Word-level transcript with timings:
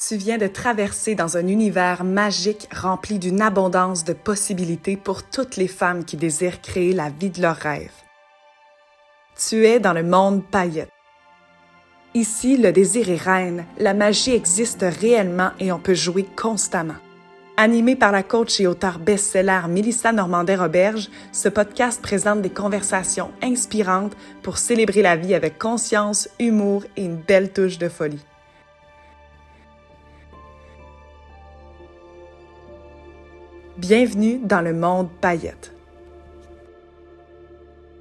Tu 0.00 0.14
viens 0.14 0.38
de 0.38 0.46
traverser 0.46 1.16
dans 1.16 1.36
un 1.36 1.48
univers 1.48 2.04
magique 2.04 2.68
rempli 2.72 3.18
d'une 3.18 3.42
abondance 3.42 4.04
de 4.04 4.12
possibilités 4.12 4.96
pour 4.96 5.24
toutes 5.24 5.56
les 5.56 5.66
femmes 5.66 6.04
qui 6.04 6.16
désirent 6.16 6.62
créer 6.62 6.92
la 6.92 7.10
vie 7.10 7.30
de 7.30 7.42
leurs 7.42 7.56
rêves. 7.56 7.90
Tu 9.36 9.66
es 9.66 9.80
dans 9.80 9.92
le 9.92 10.04
monde 10.04 10.44
paillette. 10.44 10.92
Ici, 12.14 12.56
le 12.56 12.70
désir 12.70 13.10
est 13.10 13.16
reine, 13.16 13.66
la 13.78 13.92
magie 13.92 14.34
existe 14.34 14.84
réellement 15.00 15.50
et 15.58 15.72
on 15.72 15.80
peut 15.80 15.94
jouer 15.94 16.24
constamment. 16.36 16.94
Animé 17.56 17.96
par 17.96 18.12
la 18.12 18.22
coach 18.22 18.60
et 18.60 18.68
auteure 18.68 19.00
best-seller 19.00 19.62
Mélissa 19.68 20.12
Normandin-Roberge, 20.12 21.10
ce 21.32 21.48
podcast 21.48 22.00
présente 22.00 22.40
des 22.40 22.50
conversations 22.50 23.32
inspirantes 23.42 24.16
pour 24.44 24.58
célébrer 24.58 25.02
la 25.02 25.16
vie 25.16 25.34
avec 25.34 25.58
conscience, 25.58 26.28
humour 26.38 26.84
et 26.96 27.04
une 27.04 27.16
belle 27.16 27.52
touche 27.52 27.78
de 27.78 27.88
folie. 27.88 28.24
Bienvenue 33.78 34.40
dans 34.40 34.60
le 34.60 34.74
monde 34.74 35.08
paillette. 35.20 35.72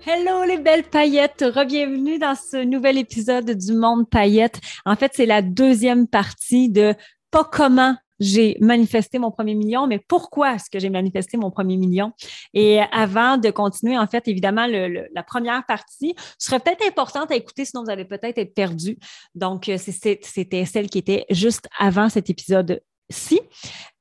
Hello 0.04 0.44
les 0.44 0.58
belles 0.58 0.84
paillettes, 0.84 1.45
re-bienvenue 1.45 2.18
dans 2.18 2.34
ce 2.34 2.63
nouvel 2.63 2.98
épisode 2.98 3.52
du 3.52 3.73
Monde 3.73 4.09
paillette. 4.09 4.59
En 4.88 4.95
fait, 4.95 5.12
c'est 5.13 5.27
la 5.27 5.44
deuxième 5.44 6.08
partie 6.08 6.70
de 6.70 6.95
pas 7.30 7.44
comment 7.44 7.95
j'ai 8.20 8.58
manifesté 8.59 9.20
mon 9.20 9.30
premier 9.30 9.54
million, 9.54 9.85
mais 9.85 9.99
pourquoi 9.99 10.55
est-ce 10.55 10.71
que 10.71 10.80
j'ai 10.80 10.90
manifesté 10.90 11.38
mon 11.38 11.52
premier 11.52 11.77
million? 11.77 12.12
Et 12.55 12.80
avant 12.91 13.38
de 13.38 13.52
continuer, 13.52 13.99
en 13.99 14.07
fait, 14.07 14.27
évidemment, 14.27 14.66
la 14.66 15.23
première 15.23 15.63
partie 15.68 16.16
serait 16.40 16.59
peut-être 16.59 16.88
importante 16.88 17.30
à 17.30 17.35
écouter, 17.35 17.66
sinon 17.66 17.84
vous 17.84 17.91
allez 17.91 18.05
peut-être 18.05 18.40
être 18.40 18.55
perdu. 18.55 18.98
Donc, 19.35 19.70
euh, 19.70 19.77
c'était 19.77 20.66
celle 20.66 20.90
qui 20.90 20.98
était 20.98 21.27
juste 21.30 21.68
avant 21.77 22.09
cet 22.09 22.32
épisode 22.32 22.82
si. 23.10 23.40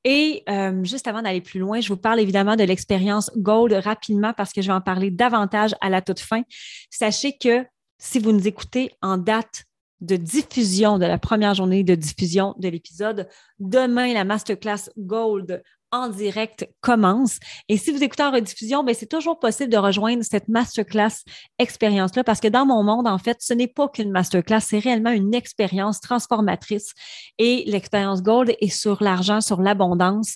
Et 0.03 0.43
euh, 0.49 0.83
juste 0.83 1.07
avant 1.07 1.21
d'aller 1.21 1.41
plus 1.41 1.59
loin, 1.59 1.81
je 1.81 1.89
vous 1.89 1.97
parle 1.97 2.19
évidemment 2.19 2.55
de 2.55 2.63
l'expérience 2.63 3.31
Gold 3.35 3.73
rapidement 3.73 4.33
parce 4.33 4.53
que 4.53 4.61
je 4.61 4.67
vais 4.67 4.73
en 4.73 4.81
parler 4.81 5.11
davantage 5.11 5.75
à 5.81 5.89
la 5.89 6.01
toute 6.01 6.19
fin. 6.19 6.43
Sachez 6.89 7.37
que 7.37 7.65
si 7.97 8.19
vous 8.19 8.31
nous 8.31 8.47
écoutez 8.47 8.91
en 9.01 9.17
date 9.17 9.65
de 10.01 10.15
diffusion 10.15 10.99
de 10.99 11.05
la 11.05 11.17
première 11.17 11.55
journée 11.55 11.83
de 11.83 11.95
diffusion 11.95 12.53
de 12.59 12.69
l'épisode, 12.69 13.27
demain, 13.59 14.13
la 14.13 14.23
masterclass 14.23 14.89
Gold 14.97 15.63
en 15.91 16.09
direct 16.09 16.69
commence. 16.81 17.39
Et 17.69 17.77
si 17.77 17.91
vous 17.91 18.03
écoutez 18.03 18.23
en 18.23 18.31
rediffusion, 18.31 18.83
ben, 18.83 18.93
c'est 18.93 19.07
toujours 19.07 19.39
possible 19.39 19.71
de 19.71 19.77
rejoindre 19.77 20.23
cette 20.23 20.47
masterclass 20.47 21.23
expérience-là 21.59 22.23
parce 22.23 22.39
que 22.39 22.47
dans 22.47 22.65
mon 22.65 22.83
monde, 22.83 23.07
en 23.07 23.17
fait, 23.17 23.37
ce 23.39 23.53
n'est 23.53 23.67
pas 23.67 23.87
qu'une 23.87 24.11
masterclass, 24.11 24.61
c'est 24.61 24.79
réellement 24.79 25.11
une 25.11 25.33
expérience 25.33 26.01
transformatrice. 26.01 26.93
Et 27.37 27.63
l'expérience 27.67 28.21
Gold 28.21 28.55
est 28.59 28.69
sur 28.69 29.01
l'argent, 29.01 29.41
sur 29.41 29.61
l'abondance. 29.61 30.35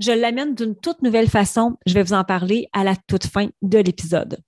Je 0.00 0.12
l'amène 0.12 0.54
d'une 0.54 0.76
toute 0.76 1.02
nouvelle 1.02 1.28
façon. 1.28 1.76
Je 1.86 1.94
vais 1.94 2.02
vous 2.02 2.14
en 2.14 2.24
parler 2.24 2.68
à 2.72 2.84
la 2.84 2.96
toute 3.08 3.26
fin 3.26 3.48
de 3.62 3.78
l'épisode. 3.78 4.38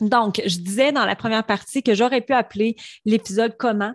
Donc, 0.00 0.40
je 0.44 0.58
disais 0.58 0.92
dans 0.92 1.04
la 1.04 1.14
première 1.14 1.44
partie 1.44 1.82
que 1.82 1.94
j'aurais 1.94 2.22
pu 2.22 2.32
appeler 2.32 2.76
l'épisode 3.04 3.56
Comment 3.58 3.92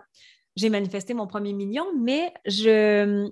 j'ai 0.56 0.70
manifesté 0.70 1.12
mon 1.12 1.26
premier 1.26 1.52
million, 1.52 1.84
mais 2.00 2.32
je, 2.46 3.28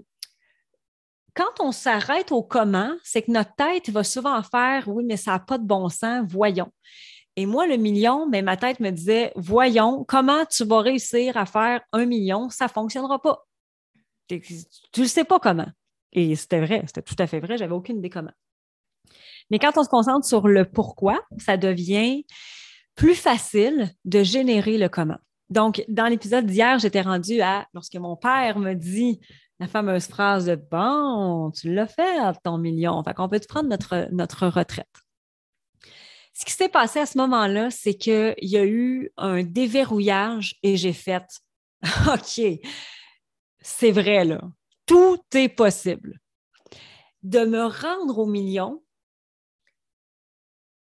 quand 1.34 1.60
on 1.60 1.72
s'arrête 1.72 2.32
au 2.32 2.42
comment, 2.42 2.92
c'est 3.02 3.22
que 3.22 3.30
notre 3.30 3.54
tête 3.56 3.90
va 3.90 4.04
souvent 4.04 4.42
faire 4.42 4.88
oui, 4.88 5.04
mais 5.04 5.16
ça 5.16 5.32
n'a 5.32 5.38
pas 5.40 5.58
de 5.58 5.66
bon 5.66 5.88
sens, 5.88 6.24
voyons. 6.28 6.70
Et 7.36 7.46
moi, 7.46 7.66
le 7.66 7.76
million, 7.76 8.28
mais 8.28 8.42
ma 8.42 8.56
tête 8.56 8.78
me 8.80 8.90
disait 8.90 9.32
voyons, 9.34 10.04
comment 10.04 10.44
tu 10.46 10.64
vas 10.64 10.80
réussir 10.80 11.36
à 11.36 11.46
faire 11.46 11.80
un 11.92 12.06
million, 12.06 12.48
ça 12.48 12.66
ne 12.66 12.70
fonctionnera 12.70 13.20
pas. 13.20 13.44
Tu 14.28 14.40
ne 14.98 15.06
sais 15.06 15.24
pas 15.24 15.40
comment. 15.40 15.66
Et 16.12 16.36
c'était 16.36 16.60
vrai, 16.60 16.82
c'était 16.86 17.02
tout 17.02 17.16
à 17.18 17.26
fait 17.26 17.40
vrai, 17.40 17.58
j'avais 17.58 17.74
aucune 17.74 17.98
idée 17.98 18.10
comment. 18.10 18.32
Mais 19.50 19.58
quand 19.58 19.76
on 19.76 19.84
se 19.84 19.88
concentre 19.88 20.26
sur 20.26 20.46
le 20.48 20.64
pourquoi, 20.64 21.20
ça 21.38 21.56
devient 21.56 22.24
plus 22.94 23.16
facile 23.16 23.90
de 24.04 24.22
générer 24.22 24.78
le 24.78 24.88
comment. 24.88 25.18
Donc, 25.50 25.84
dans 25.88 26.06
l'épisode 26.06 26.46
d'hier, 26.46 26.78
j'étais 26.78 27.02
rendue 27.02 27.40
à, 27.40 27.66
lorsque 27.74 27.96
mon 27.96 28.16
père 28.16 28.58
me 28.58 28.74
dit 28.74 29.20
la 29.60 29.68
fameuse 29.68 30.06
phrase 30.06 30.46
de 30.46 30.56
Bon, 30.56 31.50
tu 31.50 31.72
l'as 31.72 31.86
fait 31.86 32.18
ton 32.42 32.58
million. 32.58 33.02
Fait 33.04 33.14
qu'on 33.14 33.28
peut 33.28 33.40
te 33.40 33.46
prendre 33.46 33.68
notre, 33.68 34.08
notre 34.12 34.48
retraite? 34.48 34.88
Ce 36.32 36.44
qui 36.44 36.52
s'est 36.52 36.68
passé 36.68 36.98
à 36.98 37.06
ce 37.06 37.16
moment-là, 37.18 37.70
c'est 37.70 37.94
qu'il 37.94 38.34
y 38.42 38.56
a 38.56 38.64
eu 38.64 39.12
un 39.16 39.44
déverrouillage 39.44 40.56
et 40.64 40.76
j'ai 40.76 40.92
fait 40.92 41.24
OK, 42.12 42.40
c'est 43.60 43.92
vrai, 43.92 44.24
là. 44.24 44.40
Tout 44.86 45.20
est 45.34 45.48
possible. 45.48 46.20
De 47.22 47.44
me 47.44 47.64
rendre 47.64 48.18
au 48.18 48.26
million, 48.26 48.83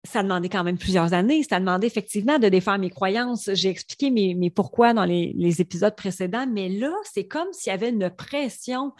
ça 0.05 0.23
demandait 0.23 0.49
quand 0.49 0.65
même 0.65 0.79
plusieurs 0.79 1.13
années. 1.13 1.43
Ça 1.43 1.61
demandait 1.61 1.87
effectivement 1.87 2.39
de 2.39 2.49
défaire 2.49 2.79
mes 2.79 2.91
croyances. 2.91 3.51
J'ai 3.55 3.69
expliqué 3.69 4.11
mes, 4.11 4.51
pourquoi 4.51 4.95
dans 4.95 5.05
les, 5.05 5.61
épisodes 5.61 5.97
précédents, 5.97 6.47
mais 6.47 6.69
là, 6.69 6.93
c'est 7.05 7.27
comme 7.27 7.53
s'il 7.53 7.71
y 7.71 7.75
avait 7.75 7.91
une 7.91 8.11
pression 8.11 8.93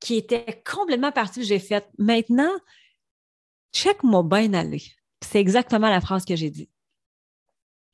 qui 0.00 0.16
était 0.16 0.62
complètement 0.68 1.12
partie 1.12 1.44
j'ai 1.44 1.58
fait. 1.58 1.88
Maintenant, 1.98 2.50
check-moi 3.72 4.22
bien 4.24 4.52
aller. 4.54 4.82
C'est 5.20 5.40
exactement 5.40 5.88
la 5.88 6.00
phrase 6.00 6.24
que 6.24 6.36
j'ai 6.36 6.50
dit. 6.50 6.68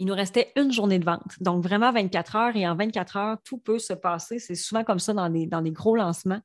Il 0.00 0.06
nous 0.06 0.14
restait 0.14 0.52
une 0.56 0.72
journée 0.72 0.98
de 0.98 1.04
vente, 1.04 1.34
donc 1.40 1.62
vraiment 1.62 1.90
24 1.92 2.36
heures, 2.36 2.56
et 2.56 2.68
en 2.68 2.76
24 2.76 3.16
heures, 3.16 3.36
tout 3.44 3.58
peut 3.58 3.80
se 3.80 3.92
passer. 3.92 4.38
C'est 4.38 4.54
souvent 4.54 4.84
comme 4.84 5.00
ça 5.00 5.12
dans 5.12 5.28
dans 5.28 5.60
des 5.60 5.72
gros 5.72 5.96
lancements. 5.96 6.40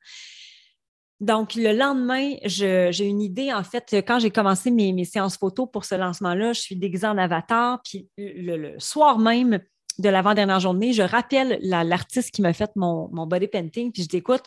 Donc, 1.24 1.56
le 1.56 1.72
lendemain, 1.72 2.34
j'ai 2.44 3.06
une 3.06 3.22
idée. 3.22 3.54
En 3.54 3.64
fait, 3.64 3.96
quand 4.06 4.20
j'ai 4.20 4.30
commencé 4.30 4.72
mes, 4.72 5.06
séances 5.06 5.38
photos 5.38 5.70
pour 5.72 5.86
ce 5.86 5.96
lancement-là, 5.96 6.52
je 6.52 6.60
suis 6.60 6.76
déguisée 6.76 7.08
en 7.08 7.18
avatar. 7.18 7.82
Puis 7.82 8.10
le, 8.18 8.78
soir 8.78 9.20
même 9.20 9.60
de 10.00 10.10
l'avant-dernière 10.10 10.60
journée, 10.60 10.92
je 10.92 11.02
rappelle 11.02 11.60
l'artiste 11.62 12.32
qui 12.32 12.42
m'a 12.42 12.52
fait 12.52 12.72
mon, 12.76 13.08
body 13.26 13.48
painting. 13.48 13.94
Puis 13.94 14.04
je 14.04 14.10
dis 14.10 14.18
écoute, 14.18 14.44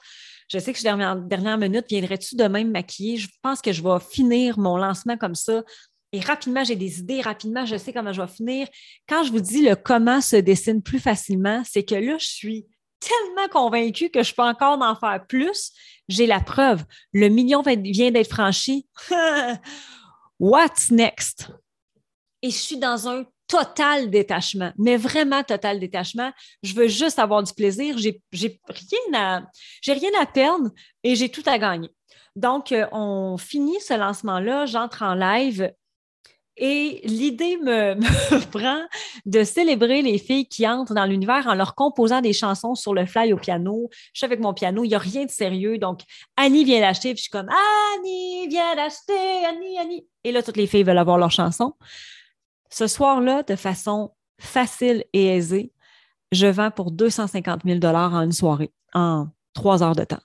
je 0.49 0.59
sais 0.59 0.73
que 0.75 0.79
je 0.79 0.87
suis 0.87 1.29
dernière 1.29 1.57
minute. 1.57 1.87
Viendrais-tu 1.89 2.37
demain 2.37 2.65
me 2.65 2.73
maquiller? 2.73 3.17
Je 3.17 3.29
pense 3.41 3.63
que 3.63 3.73
je 3.73 3.83
vais 3.83 3.99
finir 4.11 4.59
mon 4.59 4.77
lancement 4.77 5.17
comme 5.17 5.35
ça. 5.35 5.63
Et 6.13 6.21
rapidement, 6.21 6.63
j'ai 6.63 6.77
des 6.77 6.99
idées. 6.99 7.23
Rapidement, 7.23 7.65
je 7.65 7.79
sais 7.79 7.95
comment 7.95 8.13
je 8.13 8.21
vais 8.21 8.29
finir. 8.29 8.69
Quand 9.09 9.25
je 9.25 9.33
vous 9.33 9.41
dis 9.41 9.63
le 9.63 9.77
comment 9.77 10.21
se 10.21 10.37
dessine 10.37 10.83
plus 10.83 10.99
facilement, 10.99 11.63
c'est 11.65 11.85
que 11.85 11.95
là, 11.95 12.19
je 12.19 12.27
suis 12.27 12.67
tellement 13.01 13.49
convaincue 13.49 14.11
que 14.11 14.23
je 14.23 14.35
peux 14.35 14.43
encore 14.43 14.81
en 14.81 14.95
faire 14.97 15.25
plus. 15.27 15.73
J'ai 16.09 16.27
la 16.27 16.41
preuve. 16.41 16.85
Le 17.13 17.29
million 17.29 17.63
vient 17.63 18.11
d'être 18.11 18.31
franchi. 18.31 18.87
What's 20.41 20.91
next? 20.91 21.51
Et 22.43 22.51
je 22.51 22.57
suis 22.57 22.77
dans 22.77 23.09
un 23.09 23.25
total 23.49 24.11
détachement, 24.11 24.73
mais 24.77 24.97
vraiment 24.97 25.43
total 25.43 25.79
détachement. 25.79 26.33
Je 26.63 26.75
veux 26.75 26.89
juste 26.89 27.19
avoir 27.19 27.43
du 27.43 27.53
plaisir. 27.53 27.97
J'ai, 27.99 28.21
rien 28.33 29.47
j'ai 29.81 29.93
rien 29.93 30.11
à 30.21 30.27
perdre 30.27 30.71
et 31.03 31.15
j'ai 31.15 31.29
tout 31.29 31.45
à 31.47 31.59
gagner. 31.59 31.91
Donc, 32.35 32.73
euh, 32.73 32.87
on 32.93 33.39
finit 33.39 33.81
ce 33.81 33.95
lancement-là. 33.95 34.67
J'entre 34.67 35.03
en 35.03 35.15
live 35.15 35.73
et 36.57 37.01
l'idée 37.05 37.57
me, 37.63 37.95
prend 38.51 38.81
de 39.27 39.45
célébrer 39.45 40.03
les 40.03 40.19
filles 40.19 40.47
qui 40.47 40.67
entrent 40.67 40.95
dans 40.95 41.05
l'univers 41.05 41.47
en 41.47 41.55
leur 41.55 41.75
composant 41.75 42.21
des 42.21 42.33
chansons 42.33 42.75
sur 42.75 42.95
le 42.95 43.07
fly 43.07 43.33
au 43.33 43.37
piano. 43.37 43.89
Je 44.13 44.19
suis 44.21 44.25
avec 44.25 44.41
mon 44.41 44.55
piano, 44.55 44.85
il 44.85 44.89
n'y 44.89 44.95
a 44.95 44.99
rien 44.99 45.25
de 45.25 45.31
sérieux. 45.31 45.79
Donc, 45.79 46.01
Annie 46.37 46.65
vient 46.65 46.81
l'acheter, 46.81 47.11
puis 47.11 47.19
je 47.19 47.23
suis 47.23 47.31
comme 47.31 47.49
Annie 47.49 48.49
vient 48.49 48.75
d'acheter, 48.75 49.45
Annie, 49.47 49.79
Annie. 49.79 50.07
Et 50.25 50.33
là, 50.33 50.43
toutes 50.43 50.57
les 50.57 50.67
filles 50.67 50.85
veulent 50.85 50.99
avoir 50.99 51.19
leur 51.19 51.31
chanson. 51.31 51.75
Ce 52.71 52.87
soir-là, 52.87 53.43
de 53.43 53.57
façon 53.57 54.13
facile 54.39 55.05
et 55.13 55.27
aisée, 55.27 55.73
je 56.33 56.47
vends 56.47 56.71
pour 56.71 56.91
250 56.91 57.63
000 57.65 57.85
en 57.85 58.21
une 58.23 58.33
soirée, 58.33 58.73
en 58.95 59.29
trois 59.55 59.83
heures 59.83 59.95
de 59.95 60.05
temps. 60.05 60.21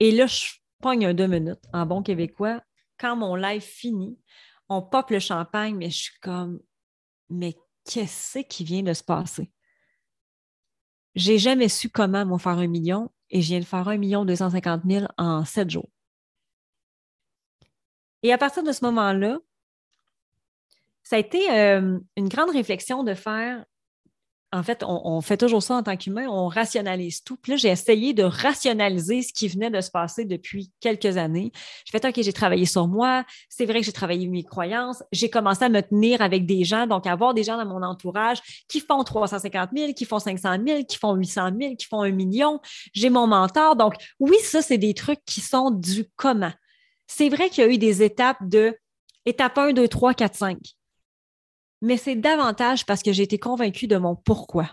Et 0.00 0.10
là, 0.10 0.26
je 0.26 0.46
pogne 0.82 1.06
un 1.06 1.14
deux 1.14 1.28
minutes 1.28 1.62
en 1.72 1.86
bon 1.86 2.02
québécois 2.02 2.60
quand 2.98 3.16
mon 3.16 3.34
live 3.34 3.62
finit, 3.62 4.18
on 4.68 4.82
pop 4.82 5.10
le 5.10 5.18
champagne, 5.18 5.76
mais 5.76 5.90
je 5.90 6.02
suis 6.04 6.18
comme, 6.20 6.60
mais 7.28 7.56
qu'est-ce 7.84 8.40
qui 8.40 8.64
vient 8.64 8.82
de 8.82 8.92
se 8.92 9.02
passer? 9.02 9.50
J'ai 11.14 11.38
jamais 11.38 11.68
su 11.68 11.90
comment 11.90 12.24
m'en 12.24 12.38
faire 12.38 12.58
un 12.58 12.66
million 12.66 13.12
et 13.30 13.40
je 13.40 13.48
viens 13.48 13.60
de 13.60 13.64
faire 13.64 13.86
un 13.88 13.98
million 13.98 14.24
deux 14.24 14.36
cent 14.36 14.50
cinquante 14.50 14.84
mille 14.84 15.08
en 15.16 15.44
sept 15.44 15.70
jours. 15.70 15.88
Et 18.22 18.32
à 18.32 18.38
partir 18.38 18.62
de 18.62 18.72
ce 18.72 18.84
moment-là, 18.86 19.38
ça 21.02 21.16
a 21.16 21.18
été 21.18 21.50
euh, 21.50 21.98
une 22.16 22.28
grande 22.28 22.50
réflexion 22.50 23.04
de 23.04 23.14
faire 23.14 23.64
en 24.54 24.62
fait, 24.62 24.84
on, 24.86 25.20
fait 25.20 25.36
toujours 25.36 25.64
ça 25.64 25.74
en 25.74 25.82
tant 25.82 25.96
qu'humain, 25.96 26.28
on 26.28 26.46
rationalise 26.46 27.24
tout. 27.24 27.36
Puis 27.36 27.52
là, 27.52 27.56
j'ai 27.56 27.70
essayé 27.70 28.14
de 28.14 28.22
rationaliser 28.22 29.22
ce 29.22 29.32
qui 29.32 29.48
venait 29.48 29.68
de 29.68 29.80
se 29.80 29.90
passer 29.90 30.24
depuis 30.24 30.70
quelques 30.78 31.16
années. 31.16 31.50
J'ai 31.84 31.98
fait, 31.98 32.06
OK, 32.06 32.22
j'ai 32.22 32.32
travaillé 32.32 32.64
sur 32.64 32.86
moi. 32.86 33.24
C'est 33.48 33.66
vrai 33.66 33.80
que 33.80 33.86
j'ai 33.86 33.92
travaillé 33.92 34.28
mes 34.28 34.44
croyances. 34.44 35.02
J'ai 35.10 35.28
commencé 35.28 35.64
à 35.64 35.68
me 35.68 35.80
tenir 35.80 36.22
avec 36.22 36.46
des 36.46 36.62
gens, 36.62 36.86
donc 36.86 37.08
avoir 37.08 37.34
des 37.34 37.42
gens 37.42 37.56
dans 37.56 37.66
mon 37.66 37.82
entourage 37.82 38.64
qui 38.68 38.78
font 38.78 39.02
350 39.02 39.70
000, 39.76 39.92
qui 39.92 40.04
font 40.04 40.20
500 40.20 40.56
000, 40.64 40.84
qui 40.84 40.98
font 40.98 41.14
800 41.14 41.50
000, 41.60 41.74
qui 41.74 41.86
font 41.86 42.02
un 42.02 42.12
million. 42.12 42.60
J'ai 42.92 43.10
mon 43.10 43.26
mentor. 43.26 43.74
Donc, 43.74 43.94
oui, 44.20 44.36
ça, 44.44 44.62
c'est 44.62 44.78
des 44.78 44.94
trucs 44.94 45.24
qui 45.26 45.40
sont 45.40 45.72
du 45.72 46.04
comment. 46.14 46.52
C'est 47.08 47.28
vrai 47.28 47.50
qu'il 47.50 47.64
y 47.64 47.66
a 47.66 47.70
eu 47.70 47.78
des 47.78 48.04
étapes 48.04 48.38
de 48.42 48.78
étape 49.26 49.58
1, 49.58 49.72
2, 49.72 49.88
3, 49.88 50.14
4, 50.14 50.34
5 50.36 50.58
mais 51.84 51.98
c'est 51.98 52.16
davantage 52.16 52.86
parce 52.86 53.02
que 53.02 53.12
j'ai 53.12 53.24
été 53.24 53.38
convaincue 53.38 53.86
de 53.86 53.96
mon 53.96 54.16
pourquoi. 54.16 54.70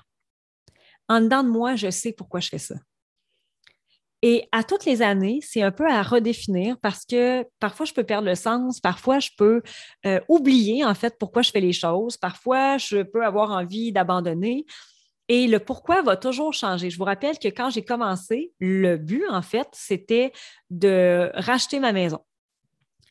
En 1.10 1.20
dedans 1.20 1.44
de 1.44 1.50
moi, 1.50 1.76
je 1.76 1.90
sais 1.90 2.14
pourquoi 2.14 2.40
je 2.40 2.48
fais 2.48 2.58
ça. 2.58 2.76
Et 4.22 4.48
à 4.52 4.64
toutes 4.64 4.86
les 4.86 5.02
années, 5.02 5.40
c'est 5.42 5.62
un 5.62 5.72
peu 5.72 5.90
à 5.90 6.04
redéfinir 6.04 6.78
parce 6.82 7.06
que 7.06 7.44
parfois 7.60 7.86
je 7.86 7.94
peux 7.94 8.04
perdre 8.04 8.28
le 8.28 8.36
sens, 8.36 8.80
parfois 8.80 9.20
je 9.20 9.30
peux 9.36 9.62
euh, 10.06 10.22
oublier 10.30 10.86
en 10.86 10.94
fait 10.94 11.18
pourquoi 11.20 11.42
je 11.42 11.52
fais 11.52 11.60
les 11.60 11.74
choses, 11.74 12.18
parfois 12.18 12.78
je 12.78 13.02
peux 13.02 13.26
avoir 13.26 13.52
envie 13.52 13.92
d'abandonner. 13.92 14.66
Et 15.28 15.48
le 15.48 15.60
pourquoi 15.60 16.02
va 16.04 16.18
toujours 16.18 16.54
changer. 16.54 16.90
Je 16.90 16.98
vous 16.98 17.04
rappelle 17.04 17.40
que 17.40 17.48
quand 17.48 17.72
j'ai 17.72 17.84
commencé, 17.84 18.54
le 18.60 18.98
but 18.98 19.26
en 19.30 19.42
fait, 19.42 19.68
c'était 19.74 20.32
de 20.70 21.32
racheter 21.34 21.80
ma 21.80 21.92
maison. 21.92 22.20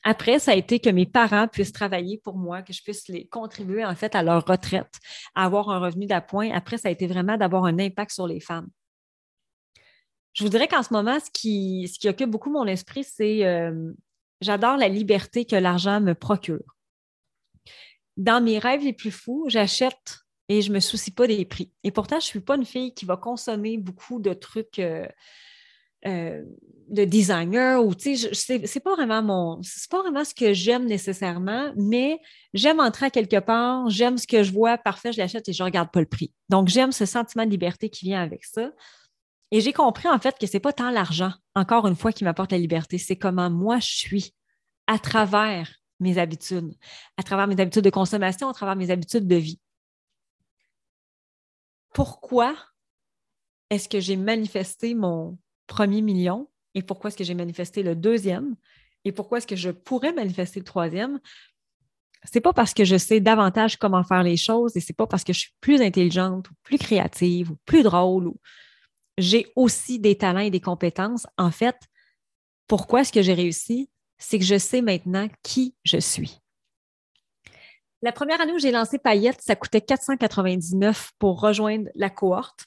Après, 0.03 0.39
ça 0.39 0.53
a 0.53 0.55
été 0.55 0.81
que 0.81 0.91
mes 0.91 1.07
parents 1.07 1.47
puissent 1.47 1.73
travailler 1.73 2.19
pour 2.19 2.37
moi, 2.37 2.63
que 2.63 2.73
je 2.73 2.83
puisse 2.83 3.09
les 3.09 3.27
contribuer 3.27 3.85
en 3.85 3.95
fait 3.95 4.15
à 4.15 4.23
leur 4.23 4.47
retraite, 4.47 4.99
avoir 5.35 5.69
un 5.69 5.79
revenu 5.79 6.07
d'appoint. 6.07 6.51
Après, 6.53 6.79
ça 6.79 6.89
a 6.89 6.91
été 6.91 7.07
vraiment 7.07 7.37
d'avoir 7.37 7.65
un 7.65 7.79
impact 7.79 8.13
sur 8.13 8.27
les 8.27 8.41
femmes. 8.41 8.69
Je 10.33 10.45
vous 10.45 10.51
dirais 10.51 10.69
qu'en 10.69 10.83
ce 10.83 10.93
moment, 10.93 11.19
ce 11.21 11.31
qui, 11.31 11.91
ce 11.93 11.99
qui 11.99 12.09
occupe 12.09 12.31
beaucoup 12.31 12.51
mon 12.51 12.67
esprit, 12.67 13.05
c'est 13.05 13.45
euh, 13.45 13.93
j'adore 14.41 14.77
la 14.77 14.89
liberté 14.89 15.45
que 15.45 15.57
l'argent 15.57 16.01
me 16.01 16.15
procure. 16.15 16.77
Dans 18.17 18.43
mes 18.43 18.59
rêves 18.59 18.85
les 18.85 18.93
plus 18.93 19.11
fous, 19.11 19.47
j'achète 19.49 20.21
et 20.49 20.63
je 20.63 20.71
ne 20.71 20.75
me 20.75 20.81
soucie 20.81 21.13
pas 21.13 21.27
des 21.27 21.45
prix. 21.45 21.73
Et 21.85 21.91
pourtant, 21.91 22.19
je 22.21 22.27
ne 22.27 22.31
suis 22.31 22.41
pas 22.41 22.57
une 22.57 22.65
fille 22.65 22.95
qui 22.95 23.05
va 23.05 23.17
consommer 23.17 23.79
beaucoup 23.79 24.19
de 24.21 24.33
trucs. 24.33 24.79
Euh, 24.79 25.07
euh, 26.07 26.43
de 26.91 27.05
designer 27.05 27.85
ou 27.85 27.95
tu 27.95 28.17
sais, 28.17 28.67
c'est 28.67 28.81
pas 28.81 28.95
vraiment 28.95 29.23
mon, 29.23 29.63
c'est 29.63 29.89
pas 29.91 30.03
vraiment 30.03 30.25
ce 30.25 30.35
que 30.35 30.53
j'aime 30.53 30.87
nécessairement, 30.87 31.73
mais 31.77 32.19
j'aime 32.53 32.81
entrer 32.81 33.07
à 33.07 33.11
quelque 33.11 33.39
part, 33.41 33.89
j'aime 33.89 34.19
ce 34.19 34.27
que 34.27 34.43
je 34.43 34.53
vois, 34.53 34.77
parfait, 34.77 35.13
je 35.13 35.19
l'achète 35.19 35.49
et 35.49 35.53
je 35.53 35.63
regarde 35.63 35.91
pas 35.91 36.01
le 36.01 36.07
prix. 36.07 36.33
Donc 36.49 36.69
j'aime 36.69 36.93
ce 36.93 37.07
sentiment 37.07 37.47
de 37.47 37.51
liberté 37.51 37.91
qui 37.91 38.07
vient 38.07 38.23
avec 38.23 38.45
ça. 38.45 38.71
Et 39.53 39.61
j'ai 39.61 39.73
compris 39.73 40.09
en 40.09 40.19
fait 40.19 40.39
que 40.39 40.47
c'est 40.47 40.61
pas 40.61 40.73
tant 40.73 40.91
l'argent, 40.91 41.33
encore 41.55 41.87
une 41.87 41.97
fois, 41.97 42.13
qui 42.13 42.25
m'apporte 42.25 42.53
la 42.53 42.59
liberté, 42.59 42.99
c'est 42.99 43.17
comment 43.17 43.51
moi 43.51 43.79
je 43.79 43.89
suis 43.89 44.35
à 44.87 44.99
travers 44.99 45.73
mes 46.01 46.19
habitudes, 46.19 46.75
à 47.17 47.23
travers 47.23 47.47
mes 47.47 47.61
habitudes 47.61 47.85
de 47.85 47.91
consommation, 47.91 48.49
à 48.49 48.53
travers 48.53 48.77
mes 48.77 48.91
habitudes 48.91 49.27
de 49.27 49.37
vie. 49.37 49.61
Pourquoi 51.93 52.55
est-ce 53.71 53.89
que 53.89 54.01
j'ai 54.01 54.17
manifesté 54.17 54.95
mon, 54.95 55.39
premier 55.71 56.03
million? 56.03 56.49
Et 56.75 56.83
pourquoi 56.83 57.09
est-ce 57.09 57.17
que 57.17 57.25
j'ai 57.25 57.35
manifesté 57.35 57.83
le 57.83 57.95
deuxième? 57.95 58.57
Et 59.05 59.13
pourquoi 59.13 59.39
est-ce 59.39 59.47
que 59.47 59.57
je 59.57 59.71
pourrais 59.71 60.13
manifester 60.13 60.61
le 60.61 60.65
troisième, 60.65 61.21
c'est 62.25 62.41
pas 62.41 62.53
parce 62.53 62.75
que 62.75 62.85
je 62.85 62.97
sais 62.97 63.21
davantage 63.21 63.77
comment 63.77 64.05
faire 64.05 64.23
les 64.23 64.37
choses 64.37 64.77
et 64.77 64.81
c'est 64.81 64.97
pas 64.97 65.07
parce 65.07 65.25
que 65.25 65.33
je 65.33 65.41
suis 65.41 65.55
plus 65.61 65.81
intelligente 65.81 66.51
ou 66.51 66.55
plus 66.63 66.79
créative 66.79 67.51
ou 67.51 67.57
plus 67.65 67.83
drôle 67.83 68.29
ou 68.29 68.37
j'ai 69.17 69.53
aussi 69.57 69.99
des 69.99 70.17
talents 70.17 70.41
et 70.41 70.51
des 70.51 70.61
compétences. 70.61 71.27
En 71.37 71.51
fait, 71.51 71.77
pourquoi 72.67 73.01
est-ce 73.03 73.13
que 73.13 73.23
j'ai 73.23 73.35
réussi? 73.35 73.91
C'est 74.19 74.39
que 74.39 74.45
je 74.45 74.59
sais 74.59 74.83
maintenant 74.83 75.29
qui 75.43 75.75
je 75.85 75.99
suis. 75.99 76.39
La 78.03 78.13
première 78.13 78.41
année 78.41 78.53
où 78.53 78.59
j'ai 78.59 78.71
lancé 78.71 78.99
Payette, 78.99 79.43
ça 79.43 79.57
coûtait 79.57 79.81
499 79.81 81.13
pour 81.19 81.41
rejoindre 81.41 81.89
la 81.95 82.09
cohorte. 82.09 82.65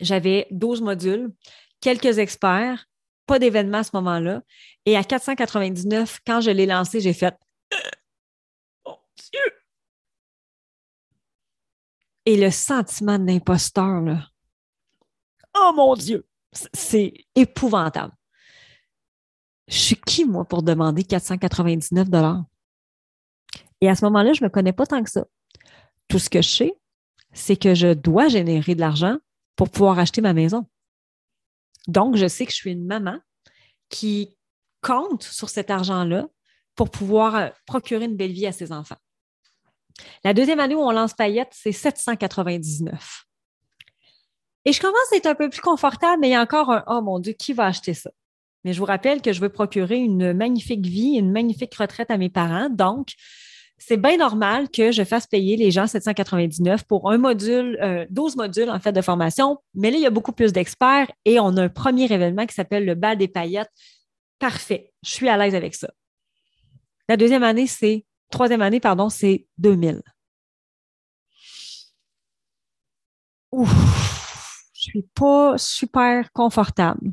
J'avais 0.00 0.46
12 0.50 0.82
modules 0.82 1.32
quelques 1.80 2.18
experts, 2.18 2.86
pas 3.26 3.38
d'événement 3.38 3.78
à 3.78 3.84
ce 3.84 3.90
moment-là. 3.94 4.42
Et 4.84 4.96
à 4.96 5.04
499, 5.04 6.20
quand 6.26 6.40
je 6.40 6.50
l'ai 6.50 6.66
lancé, 6.66 7.00
j'ai 7.00 7.12
fait 7.12 7.34
Mon 8.84 8.98
Dieu! 9.16 9.52
Et 12.24 12.36
le 12.36 12.50
sentiment 12.50 13.18
d'imposteur, 13.18 14.00
là. 14.00 14.28
Oh 15.58 15.72
mon 15.74 15.94
Dieu! 15.94 16.26
C'est 16.72 17.12
épouvantable. 17.34 18.12
Je 19.68 19.76
suis 19.76 19.96
qui, 19.96 20.24
moi, 20.24 20.44
pour 20.44 20.62
demander 20.62 21.02
499 21.02 22.08
Et 23.80 23.88
à 23.88 23.94
ce 23.94 24.04
moment-là, 24.04 24.32
je 24.32 24.42
ne 24.42 24.46
me 24.46 24.50
connais 24.50 24.72
pas 24.72 24.86
tant 24.86 25.02
que 25.02 25.10
ça. 25.10 25.24
Tout 26.08 26.18
ce 26.18 26.30
que 26.30 26.40
je 26.40 26.48
sais, 26.48 26.78
c'est 27.32 27.56
que 27.56 27.74
je 27.74 27.92
dois 27.92 28.28
générer 28.28 28.74
de 28.74 28.80
l'argent 28.80 29.16
pour 29.56 29.70
pouvoir 29.70 29.98
acheter 29.98 30.20
ma 30.20 30.32
maison. 30.32 30.66
Donc, 31.86 32.16
je 32.16 32.26
sais 32.26 32.46
que 32.46 32.52
je 32.52 32.56
suis 32.56 32.72
une 32.72 32.86
maman 32.86 33.18
qui 33.88 34.36
compte 34.82 35.22
sur 35.22 35.48
cet 35.48 35.70
argent-là 35.70 36.28
pour 36.74 36.90
pouvoir 36.90 37.36
euh, 37.36 37.48
procurer 37.66 38.04
une 38.04 38.16
belle 38.16 38.32
vie 38.32 38.46
à 38.46 38.52
ses 38.52 38.72
enfants. 38.72 38.96
La 40.24 40.34
deuxième 40.34 40.60
année 40.60 40.74
où 40.74 40.80
on 40.80 40.90
lance 40.90 41.14
Payette, 41.14 41.52
c'est 41.52 41.72
799. 41.72 43.24
Et 44.64 44.72
je 44.72 44.80
commence 44.80 45.12
à 45.12 45.16
être 45.16 45.26
un 45.26 45.34
peu 45.34 45.48
plus 45.48 45.60
confortable, 45.60 46.20
mais 46.20 46.28
il 46.28 46.32
y 46.32 46.34
a 46.34 46.42
encore 46.42 46.70
un 46.70 46.84
Oh 46.88 47.00
mon 47.00 47.18
Dieu, 47.18 47.32
qui 47.32 47.52
va 47.52 47.66
acheter 47.66 47.94
ça? 47.94 48.10
Mais 48.64 48.72
je 48.72 48.80
vous 48.80 48.84
rappelle 48.84 49.22
que 49.22 49.32
je 49.32 49.40
veux 49.40 49.48
procurer 49.48 49.96
une 49.96 50.32
magnifique 50.32 50.84
vie, 50.84 51.14
une 51.14 51.30
magnifique 51.30 51.74
retraite 51.76 52.10
à 52.10 52.18
mes 52.18 52.28
parents. 52.28 52.68
Donc, 52.68 53.12
c'est 53.78 53.96
bien 53.96 54.16
normal 54.16 54.70
que 54.70 54.90
je 54.90 55.04
fasse 55.04 55.26
payer 55.26 55.56
les 55.56 55.70
gens 55.70 55.86
799 55.86 56.84
pour 56.84 57.10
un 57.10 57.18
module, 57.18 57.78
12 58.10 58.32
euh, 58.32 58.36
modules 58.36 58.70
en 58.70 58.80
fait 58.80 58.92
de 58.92 59.02
formation. 59.02 59.58
Mais 59.74 59.90
là, 59.90 59.98
il 59.98 60.02
y 60.02 60.06
a 60.06 60.10
beaucoup 60.10 60.32
plus 60.32 60.52
d'experts 60.52 61.10
et 61.24 61.38
on 61.40 61.56
a 61.56 61.64
un 61.64 61.68
premier 61.68 62.10
événement 62.10 62.46
qui 62.46 62.54
s'appelle 62.54 62.86
le 62.86 62.94
bal 62.94 63.18
des 63.18 63.28
paillettes. 63.28 63.70
Parfait. 64.38 64.92
Je 65.02 65.10
suis 65.10 65.28
à 65.28 65.36
l'aise 65.36 65.54
avec 65.54 65.74
ça. 65.74 65.88
La 67.08 67.16
deuxième 67.16 67.42
année, 67.42 67.66
c'est, 67.66 68.04
troisième 68.30 68.62
année, 68.62 68.80
pardon, 68.80 69.08
c'est 69.08 69.46
2000. 69.58 70.02
Ouf, 73.52 74.70
je 74.74 74.80
suis 74.80 75.06
pas 75.14 75.56
super 75.56 76.32
confortable 76.32 77.12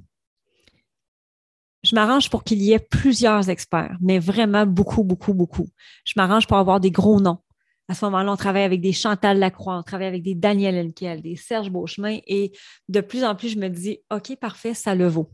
je 1.94 1.96
m'arrange 1.96 2.32
pour 2.32 2.44
qu'il 2.44 2.60
y 2.64 2.74
ait 2.74 2.80
plusieurs 2.80 3.52
experts, 3.52 3.98
mais 4.02 4.18
vraiment 4.18 4.66
beaucoup, 4.66 5.04
beaucoup, 5.04 5.36
beaucoup. 5.36 5.68
Je 6.06 6.14
m'arrange 6.16 6.48
pour 6.48 6.58
avoir 6.58 6.80
des 6.80 6.90
gros 6.90 7.22
noms. 7.22 7.38
À 7.88 7.94
ce 7.94 8.04
moment-là, 8.06 8.32
on 8.32 8.36
travaille 8.36 8.64
avec 8.64 8.82
des 8.82 8.94
Chantal 8.94 9.38
Lacroix, 9.38 9.78
on 9.78 9.84
travaille 9.84 10.08
avec 10.08 10.24
des 10.24 10.34
Daniel 10.34 10.88
Henkel, 10.88 11.22
des 11.22 11.36
Serge 11.36 11.70
Beauchemin, 11.70 12.18
et 12.26 12.52
de 12.90 13.00
plus 13.00 13.24
en 13.24 13.36
plus, 13.36 13.50
je 13.50 13.60
me 13.60 13.68
dis, 13.68 14.00
OK, 14.12 14.36
parfait, 14.38 14.74
ça 14.74 14.96
le 14.96 15.06
vaut. 15.06 15.30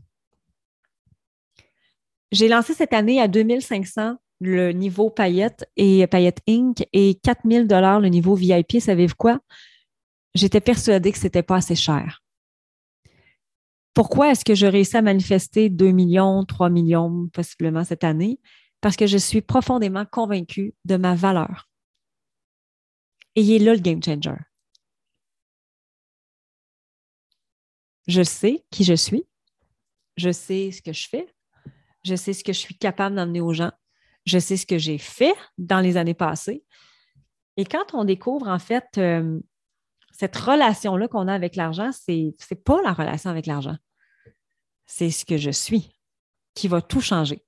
J'ai 2.30 2.46
lancé 2.46 2.74
cette 2.74 2.92
année 2.92 3.22
à 3.22 3.26
2500 3.26 4.16
le 4.42 4.72
niveau 4.72 5.08
Payette 5.08 5.66
et 5.78 6.06
Payette 6.08 6.42
Inc. 6.46 6.86
et 6.92 7.14
4000 7.22 7.68
dollars 7.68 8.00
le 8.00 8.08
niveau 8.08 8.34
VIP. 8.34 8.80
Savez-vous 8.80 9.16
quoi? 9.16 9.40
J'étais 10.34 10.60
persuadée 10.60 11.10
que 11.10 11.18
ce 11.18 11.24
n'était 11.24 11.42
pas 11.42 11.56
assez 11.56 11.74
cher. 11.74 12.22
Pourquoi 13.94 14.30
est-ce 14.30 14.44
que 14.44 14.54
je 14.54 14.66
réussis 14.66 14.96
à 14.96 15.02
manifester 15.02 15.68
2 15.68 15.90
millions, 15.90 16.44
3 16.44 16.70
millions 16.70 17.28
possiblement 17.32 17.84
cette 17.84 18.04
année? 18.04 18.40
Parce 18.80 18.96
que 18.96 19.06
je 19.06 19.18
suis 19.18 19.42
profondément 19.42 20.06
convaincue 20.06 20.74
de 20.84 20.96
ma 20.96 21.14
valeur. 21.14 21.68
Et 23.34 23.42
il 23.42 23.62
est 23.62 23.64
là 23.64 23.74
le 23.74 23.80
game 23.80 24.02
changer. 24.02 24.36
Je 28.06 28.22
sais 28.22 28.64
qui 28.70 28.84
je 28.84 28.94
suis, 28.94 29.24
je 30.16 30.32
sais 30.32 30.72
ce 30.72 30.82
que 30.82 30.92
je 30.92 31.08
fais, 31.08 31.28
je 32.04 32.14
sais 32.16 32.32
ce 32.32 32.42
que 32.42 32.52
je 32.52 32.58
suis 32.58 32.76
capable 32.76 33.16
d'emmener 33.16 33.40
aux 33.40 33.52
gens, 33.52 33.72
je 34.24 34.38
sais 34.38 34.56
ce 34.56 34.66
que 34.66 34.78
j'ai 34.78 34.98
fait 34.98 35.34
dans 35.58 35.80
les 35.80 35.96
années 35.96 36.14
passées. 36.14 36.64
Et 37.56 37.64
quand 37.64 37.94
on 37.94 38.04
découvre 38.04 38.48
en 38.48 38.58
fait 38.58 38.86
euh, 38.98 39.38
cette 40.20 40.36
relation-là 40.36 41.08
qu'on 41.08 41.28
a 41.28 41.32
avec 41.32 41.56
l'argent, 41.56 41.92
ce 41.92 42.10
n'est 42.10 42.60
pas 42.62 42.82
la 42.82 42.92
relation 42.92 43.30
avec 43.30 43.46
l'argent. 43.46 43.76
C'est 44.84 45.10
ce 45.10 45.24
que 45.24 45.38
je 45.38 45.50
suis 45.50 45.96
qui 46.52 46.68
va 46.68 46.82
tout 46.82 47.00
changer. 47.00 47.42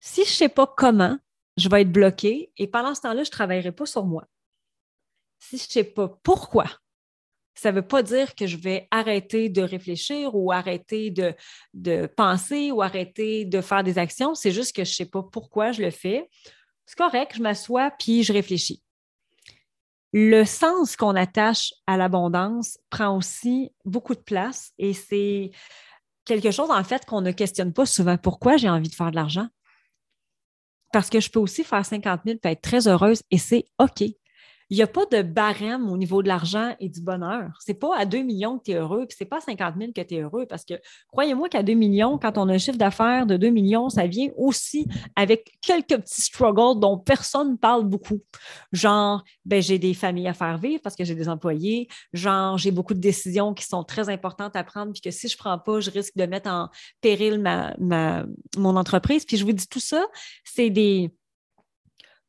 Si 0.00 0.24
je 0.24 0.30
ne 0.30 0.34
sais 0.34 0.48
pas 0.48 0.66
comment, 0.66 1.16
je 1.56 1.68
vais 1.68 1.82
être 1.82 1.92
bloquée 1.92 2.50
et 2.56 2.66
pendant 2.66 2.96
ce 2.96 3.02
temps-là, 3.02 3.22
je 3.22 3.28
ne 3.28 3.32
travaillerai 3.32 3.70
pas 3.70 3.86
sur 3.86 4.04
moi. 4.04 4.26
Si 5.38 5.56
je 5.56 5.62
ne 5.62 5.68
sais 5.68 5.84
pas 5.84 6.08
pourquoi, 6.24 6.64
ça 7.54 7.70
ne 7.70 7.76
veut 7.76 7.86
pas 7.86 8.02
dire 8.02 8.34
que 8.34 8.48
je 8.48 8.56
vais 8.56 8.88
arrêter 8.90 9.50
de 9.50 9.62
réfléchir 9.62 10.34
ou 10.34 10.50
arrêter 10.50 11.12
de, 11.12 11.32
de 11.74 12.06
penser 12.06 12.72
ou 12.72 12.82
arrêter 12.82 13.44
de 13.44 13.60
faire 13.60 13.84
des 13.84 13.98
actions. 13.98 14.34
C'est 14.34 14.50
juste 14.50 14.74
que 14.74 14.82
je 14.82 14.90
ne 14.90 14.94
sais 14.94 15.06
pas 15.06 15.22
pourquoi 15.22 15.70
je 15.70 15.82
le 15.82 15.92
fais. 15.92 16.28
C'est 16.86 16.98
correct, 16.98 17.36
je 17.36 17.42
m'assois 17.42 17.92
puis 17.92 18.24
je 18.24 18.32
réfléchis. 18.32 18.82
Le 20.12 20.44
sens 20.44 20.96
qu'on 20.96 21.14
attache 21.14 21.72
à 21.86 21.96
l'abondance 21.96 22.78
prend 22.90 23.16
aussi 23.16 23.70
beaucoup 23.84 24.14
de 24.14 24.20
place 24.20 24.72
et 24.78 24.92
c'est 24.92 25.50
quelque 26.24 26.50
chose, 26.50 26.70
en 26.70 26.84
fait, 26.84 27.04
qu'on 27.06 27.20
ne 27.20 27.32
questionne 27.32 27.72
pas 27.72 27.86
souvent. 27.86 28.16
Pourquoi 28.16 28.56
j'ai 28.56 28.68
envie 28.68 28.88
de 28.88 28.94
faire 28.94 29.10
de 29.10 29.16
l'argent? 29.16 29.48
Parce 30.92 31.08
que 31.08 31.20
je 31.20 31.30
peux 31.30 31.38
aussi 31.38 31.62
faire 31.62 31.86
50 31.86 32.22
000 32.26 32.38
et 32.42 32.48
être 32.48 32.62
très 32.62 32.88
heureuse 32.88 33.22
et 33.30 33.38
c'est 33.38 33.64
OK 33.78 34.02
il 34.70 34.76
n'y 34.76 34.82
a 34.82 34.86
pas 34.86 35.04
de 35.06 35.22
barème 35.22 35.90
au 35.90 35.96
niveau 35.96 36.22
de 36.22 36.28
l'argent 36.28 36.74
et 36.78 36.88
du 36.88 37.00
bonheur. 37.00 37.50
Ce 37.60 37.70
n'est 37.70 37.78
pas 37.78 37.96
à 37.96 38.06
2 38.06 38.22
millions 38.22 38.58
que 38.58 38.64
tu 38.64 38.70
es 38.70 38.76
heureux, 38.76 39.04
puis 39.06 39.16
ce 39.18 39.24
n'est 39.24 39.28
pas 39.28 39.38
à 39.38 39.40
50 39.40 39.74
000 39.78 39.92
que 39.92 40.00
tu 40.00 40.14
es 40.14 40.20
heureux, 40.20 40.46
parce 40.46 40.64
que 40.64 40.74
croyez-moi 41.08 41.48
qu'à 41.48 41.64
2 41.64 41.72
millions, 41.74 42.18
quand 42.18 42.38
on 42.38 42.48
a 42.48 42.54
un 42.54 42.58
chiffre 42.58 42.78
d'affaires 42.78 43.26
de 43.26 43.36
2 43.36 43.50
millions, 43.50 43.88
ça 43.88 44.06
vient 44.06 44.28
aussi 44.36 44.86
avec 45.16 45.52
quelques 45.60 45.98
petits 46.00 46.22
struggles 46.22 46.78
dont 46.78 46.98
personne 46.98 47.52
ne 47.52 47.56
parle 47.56 47.84
beaucoup. 47.84 48.20
Genre, 48.72 49.24
ben, 49.44 49.60
j'ai 49.60 49.78
des 49.78 49.92
familles 49.92 50.28
à 50.28 50.34
faire 50.34 50.56
vivre 50.58 50.80
parce 50.82 50.94
que 50.94 51.04
j'ai 51.04 51.16
des 51.16 51.28
employés. 51.28 51.88
Genre, 52.12 52.56
j'ai 52.56 52.70
beaucoup 52.70 52.94
de 52.94 53.00
décisions 53.00 53.54
qui 53.54 53.64
sont 53.64 53.82
très 53.82 54.08
importantes 54.08 54.54
à 54.54 54.62
prendre, 54.62 54.92
puis 54.92 55.02
que 55.02 55.10
si 55.10 55.28
je 55.28 55.34
ne 55.34 55.38
prends 55.38 55.58
pas, 55.58 55.80
je 55.80 55.90
risque 55.90 56.16
de 56.16 56.26
mettre 56.26 56.48
en 56.48 56.68
péril 57.00 57.42
mon 58.56 58.76
entreprise. 58.76 59.24
Puis 59.24 59.36
je 59.36 59.44
vous 59.44 59.52
dis 59.52 59.66
tout 59.66 59.80
ça, 59.80 60.06
c'est 60.44 60.70
des 60.70 61.10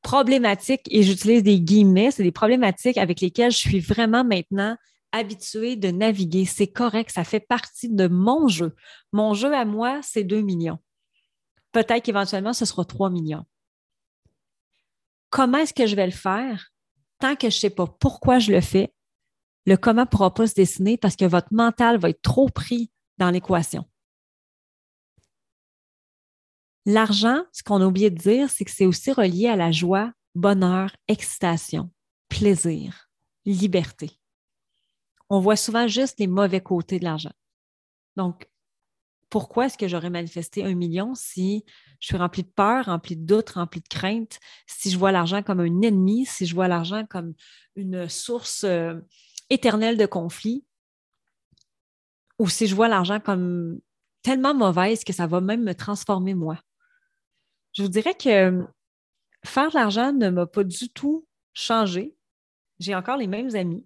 problématiques, 0.01 0.87
et 0.89 1.03
j'utilise 1.03 1.43
des 1.43 1.59
guillemets, 1.59 2.11
c'est 2.11 2.23
des 2.23 2.31
problématiques 2.31 2.97
avec 2.97 3.21
lesquelles 3.21 3.51
je 3.51 3.57
suis 3.57 3.79
vraiment 3.79 4.23
maintenant 4.23 4.75
habituée 5.11 5.75
de 5.75 5.89
naviguer. 5.89 6.45
C'est 6.45 6.67
correct, 6.67 7.11
ça 7.11 7.23
fait 7.23 7.39
partie 7.39 7.89
de 7.89 8.07
mon 8.07 8.47
jeu. 8.47 8.75
Mon 9.11 9.33
jeu 9.33 9.53
à 9.53 9.65
moi, 9.65 9.99
c'est 10.01 10.23
2 10.23 10.41
millions. 10.41 10.79
Peut-être 11.71 12.03
qu'éventuellement, 12.03 12.53
ce 12.53 12.65
sera 12.65 12.85
3 12.85 13.09
millions. 13.09 13.45
Comment 15.29 15.59
est-ce 15.59 15.73
que 15.73 15.87
je 15.87 15.95
vais 15.95 16.05
le 16.05 16.11
faire? 16.11 16.71
Tant 17.19 17.35
que 17.35 17.49
je 17.49 17.55
ne 17.55 17.59
sais 17.59 17.69
pas 17.69 17.87
pourquoi 17.87 18.39
je 18.39 18.51
le 18.51 18.61
fais, 18.61 18.93
le 19.65 19.77
comment 19.77 20.01
ne 20.01 20.07
pourra 20.07 20.33
pas 20.33 20.47
se 20.47 20.55
dessiner 20.55 20.97
parce 20.97 21.15
que 21.15 21.25
votre 21.25 21.47
mental 21.51 21.99
va 21.99 22.09
être 22.09 22.21
trop 22.21 22.49
pris 22.49 22.91
dans 23.17 23.29
l'équation. 23.29 23.85
L'argent, 26.85 27.43
ce 27.51 27.61
qu'on 27.63 27.81
a 27.81 27.85
oublié 27.85 28.09
de 28.09 28.17
dire, 28.17 28.49
c'est 28.49 28.65
que 28.65 28.71
c'est 28.71 28.85
aussi 28.85 29.11
relié 29.11 29.47
à 29.47 29.55
la 29.55 29.71
joie, 29.71 30.11
bonheur, 30.33 30.95
excitation, 31.07 31.91
plaisir, 32.27 33.09
liberté. 33.45 34.19
On 35.29 35.39
voit 35.39 35.55
souvent 35.55 35.87
juste 35.87 36.19
les 36.19 36.27
mauvais 36.27 36.61
côtés 36.61 36.99
de 36.99 37.05
l'argent. 37.05 37.33
Donc, 38.15 38.49
pourquoi 39.29 39.67
est-ce 39.67 39.77
que 39.77 39.87
j'aurais 39.87 40.09
manifesté 40.09 40.63
un 40.65 40.75
million 40.75 41.15
si 41.15 41.63
je 41.99 42.07
suis 42.07 42.17
remplie 42.17 42.43
de 42.43 42.49
peur, 42.49 42.85
remplie 42.85 43.15
de 43.15 43.25
doutes, 43.25 43.51
remplie 43.51 43.79
de 43.79 43.87
crainte, 43.87 44.39
si 44.67 44.91
je 44.91 44.97
vois 44.97 45.11
l'argent 45.11 45.41
comme 45.41 45.61
un 45.61 45.81
ennemi, 45.81 46.25
si 46.25 46.45
je 46.45 46.53
vois 46.53 46.67
l'argent 46.67 47.05
comme 47.09 47.33
une 47.75 48.09
source 48.09 48.65
euh, 48.65 48.95
éternelle 49.49 49.97
de 49.97 50.05
conflit, 50.05 50.65
ou 52.39 52.49
si 52.49 52.67
je 52.67 52.75
vois 52.75 52.89
l'argent 52.89 53.19
comme 53.19 53.79
tellement 54.23 54.53
mauvaise 54.53 55.03
que 55.03 55.13
ça 55.13 55.27
va 55.27 55.39
même 55.39 55.63
me 55.63 55.75
transformer 55.75 56.33
moi? 56.33 56.57
Je 57.73 57.83
vous 57.83 57.89
dirais 57.89 58.13
que 58.13 58.29
euh, 58.29 58.63
faire 59.45 59.69
de 59.69 59.75
l'argent 59.75 60.11
ne 60.13 60.29
m'a 60.29 60.45
pas 60.45 60.63
du 60.63 60.89
tout 60.89 61.25
changé. 61.53 62.15
J'ai 62.79 62.95
encore 62.95 63.17
les 63.17 63.27
mêmes 63.27 63.55
amis. 63.55 63.85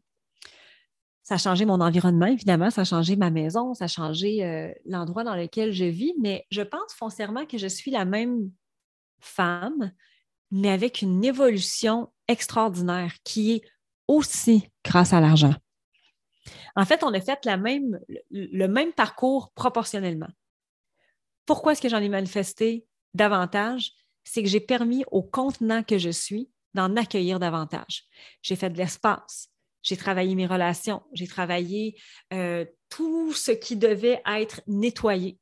Ça 1.23 1.35
a 1.35 1.37
changé 1.39 1.65
mon 1.65 1.81
environnement, 1.81 2.27
évidemment, 2.27 2.69
ça 2.69 2.81
a 2.81 2.85
changé 2.85 3.15
ma 3.15 3.31
maison, 3.31 3.73
ça 3.73 3.85
a 3.85 3.87
changé 3.87 4.45
euh, 4.45 4.71
l'endroit 4.85 5.23
dans 5.23 5.35
lequel 5.35 5.71
je 5.71 5.85
vis, 5.85 6.13
mais 6.19 6.45
je 6.51 6.61
pense 6.61 6.93
foncièrement 6.93 7.47
que 7.47 7.57
je 7.57 7.65
suis 7.65 7.89
la 7.89 8.05
même 8.05 8.51
femme, 9.19 9.91
mais 10.51 10.69
avec 10.69 11.01
une 11.01 11.25
évolution 11.25 12.11
extraordinaire 12.27 13.11
qui 13.23 13.53
est 13.53 13.61
aussi 14.07 14.69
grâce 14.83 15.13
à 15.13 15.19
l'argent. 15.19 15.55
En 16.75 16.85
fait, 16.85 17.03
on 17.03 17.11
a 17.11 17.19
fait 17.19 17.39
le 17.45 18.67
même 18.67 18.93
parcours 18.93 19.51
proportionnellement. 19.53 20.29
Pourquoi 21.47 21.71
est-ce 21.71 21.81
que 21.81 21.89
j'en 21.89 22.01
ai 22.01 22.09
manifesté 22.09 22.85
davantage, 23.15 23.91
c'est 24.23 24.43
que 24.43 24.49
j'ai 24.49 24.59
permis 24.59 25.03
au 25.11 25.21
contenant 25.21 25.83
que 25.83 25.97
je 25.97 26.09
suis 26.09 26.49
d'en 26.73 26.95
accueillir 26.95 27.39
davantage. 27.39 28.03
J'ai 28.41 28.55
fait 28.55 28.69
de 28.69 28.77
l'espace, 28.77 29.49
j'ai 29.81 29.97
travaillé 29.97 30.35
mes 30.35 30.47
relations, 30.47 31.01
j'ai 31.13 31.27
travaillé 31.27 31.95
euh, 32.33 32.65
tout 32.89 33.33
ce 33.33 33.51
qui 33.51 33.75
devait 33.75 34.21
être 34.25 34.61
nettoyé. 34.67 35.39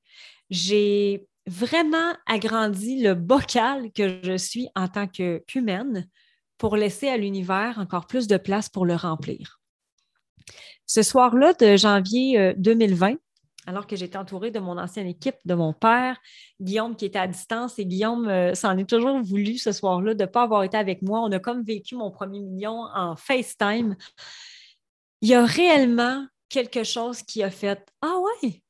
J'ai 0.49 1.27
vraiment 1.47 2.13
agrandi 2.25 3.01
le 3.01 3.15
bocal 3.15 3.91
que 3.91 4.19
je 4.23 4.37
suis 4.37 4.69
en 4.75 4.87
tant 4.87 5.07
qu'humaine 5.07 6.07
pour 6.57 6.77
laisser 6.77 7.09
à 7.09 7.17
l'univers 7.17 7.79
encore 7.79 8.05
plus 8.05 8.27
de 8.27 8.37
place 8.37 8.69
pour 8.69 8.85
le 8.85 8.95
remplir. 8.95 9.59
Ce 10.85 11.01
soir-là 11.01 11.53
de 11.53 11.75
janvier 11.77 12.53
2020, 12.57 13.11
euh, 13.11 13.15
alors 13.65 13.87
que 13.87 13.95
j'étais 13.95 14.17
entourée 14.17 14.51
de 14.51 14.59
mon 14.59 14.77
ancienne 14.77 15.07
équipe, 15.07 15.35
de 15.45 15.53
mon 15.53 15.73
père, 15.73 16.19
Guillaume 16.59 16.95
qui 16.95 17.05
était 17.05 17.19
à 17.19 17.27
distance 17.27 17.79
et 17.79 17.85
Guillaume 17.85 18.27
euh, 18.27 18.53
s'en 18.55 18.77
est 18.77 18.89
toujours 18.89 19.21
voulu 19.21 19.57
ce 19.57 19.71
soir-là 19.71 20.13
de 20.13 20.23
ne 20.23 20.27
pas 20.27 20.43
avoir 20.43 20.63
été 20.63 20.77
avec 20.77 21.01
moi. 21.01 21.21
On 21.21 21.31
a 21.31 21.39
comme 21.39 21.63
vécu 21.63 21.95
mon 21.95 22.11
premier 22.11 22.39
million 22.41 22.87
en 22.93 23.15
FaceTime. 23.15 23.95
Il 25.21 25.29
y 25.29 25.33
a 25.33 25.45
réellement 25.45 26.25
quelque 26.49 26.83
chose 26.83 27.21
qui 27.21 27.41
a 27.43 27.49
fait 27.49 27.87
Ah 28.01 28.15
ouais, 28.19 28.61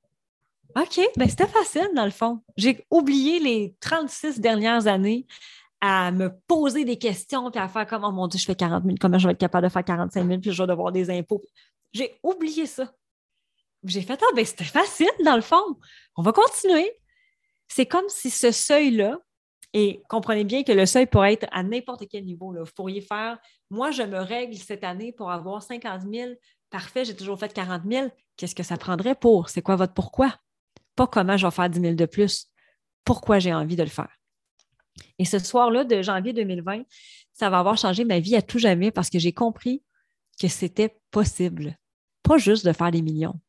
OK, 0.75 0.99
ben 1.17 1.29
c'était 1.29 1.47
facile 1.47 1.89
dans 1.95 2.05
le 2.05 2.11
fond. 2.11 2.41
J'ai 2.57 2.85
oublié 2.89 3.39
les 3.39 3.75
36 3.79 4.39
dernières 4.39 4.87
années 4.87 5.27
à 5.81 6.11
me 6.11 6.29
poser 6.47 6.85
des 6.85 6.97
questions 6.97 7.51
puis 7.51 7.59
à 7.59 7.67
faire 7.67 7.85
comme 7.85 8.03
Oh 8.05 8.11
mon 8.11 8.27
Dieu, 8.27 8.39
je 8.39 8.45
fais 8.45 8.55
40 8.55 8.83
000, 8.83 8.95
comment 8.99 9.19
je 9.19 9.27
vais 9.27 9.33
être 9.33 9.39
capable 9.39 9.67
de 9.67 9.71
faire 9.71 9.83
45 9.83 10.25
000 10.25 10.39
puis 10.39 10.51
je 10.51 10.63
vais 10.63 10.67
devoir 10.67 10.91
des 10.91 11.09
impôts. 11.09 11.41
J'ai 11.91 12.15
oublié 12.23 12.65
ça. 12.65 12.91
J'ai 13.85 14.01
fait, 14.01 14.19
ah, 14.21 14.33
ben 14.35 14.45
c'était 14.45 14.63
facile 14.63 15.09
dans 15.23 15.35
le 15.35 15.41
fond. 15.41 15.77
On 16.15 16.21
va 16.21 16.31
continuer. 16.31 16.91
C'est 17.67 17.85
comme 17.85 18.07
si 18.07 18.29
ce 18.29 18.51
seuil-là, 18.51 19.17
et 19.73 20.03
comprenez 20.07 20.43
bien 20.43 20.63
que 20.63 20.71
le 20.71 20.85
seuil 20.85 21.07
pourrait 21.07 21.33
être 21.33 21.47
à 21.51 21.63
n'importe 21.63 22.07
quel 22.07 22.25
niveau. 22.25 22.53
Là. 22.53 22.61
Vous 22.63 22.71
pourriez 22.75 23.01
faire, 23.01 23.39
moi, 23.71 23.89
je 23.89 24.03
me 24.03 24.19
règle 24.19 24.55
cette 24.55 24.83
année 24.83 25.11
pour 25.11 25.31
avoir 25.31 25.63
50 25.63 26.03
000. 26.03 26.33
Parfait, 26.69 27.05
j'ai 27.05 27.15
toujours 27.15 27.39
fait 27.39 27.51
40 27.51 27.81
000. 27.89 28.09
Qu'est-ce 28.37 28.53
que 28.53 28.63
ça 28.63 28.77
prendrait 28.77 29.15
pour? 29.15 29.49
C'est 29.49 29.63
quoi 29.63 29.75
votre 29.75 29.93
pourquoi? 29.93 30.35
Pas 30.95 31.07
comment 31.07 31.37
je 31.37 31.47
vais 31.47 31.51
faire 31.51 31.69
10 31.69 31.81
000 31.81 31.93
de 31.95 32.05
plus. 32.05 32.51
Pourquoi 33.03 33.39
j'ai 33.39 33.53
envie 33.53 33.75
de 33.75 33.83
le 33.83 33.89
faire? 33.89 34.15
Et 35.17 35.25
ce 35.25 35.39
soir-là 35.39 35.83
de 35.83 36.03
janvier 36.03 36.33
2020, 36.33 36.83
ça 37.33 37.49
va 37.49 37.59
avoir 37.59 37.77
changé 37.77 38.05
ma 38.05 38.19
vie 38.19 38.35
à 38.35 38.43
tout 38.43 38.59
jamais 38.59 38.91
parce 38.91 39.09
que 39.09 39.17
j'ai 39.17 39.33
compris 39.33 39.83
que 40.39 40.47
c'était 40.47 40.99
possible. 41.09 41.77
Pas 42.21 42.37
juste 42.37 42.65
de 42.65 42.73
faire 42.73 42.91
des 42.91 43.01
millions, 43.01 43.39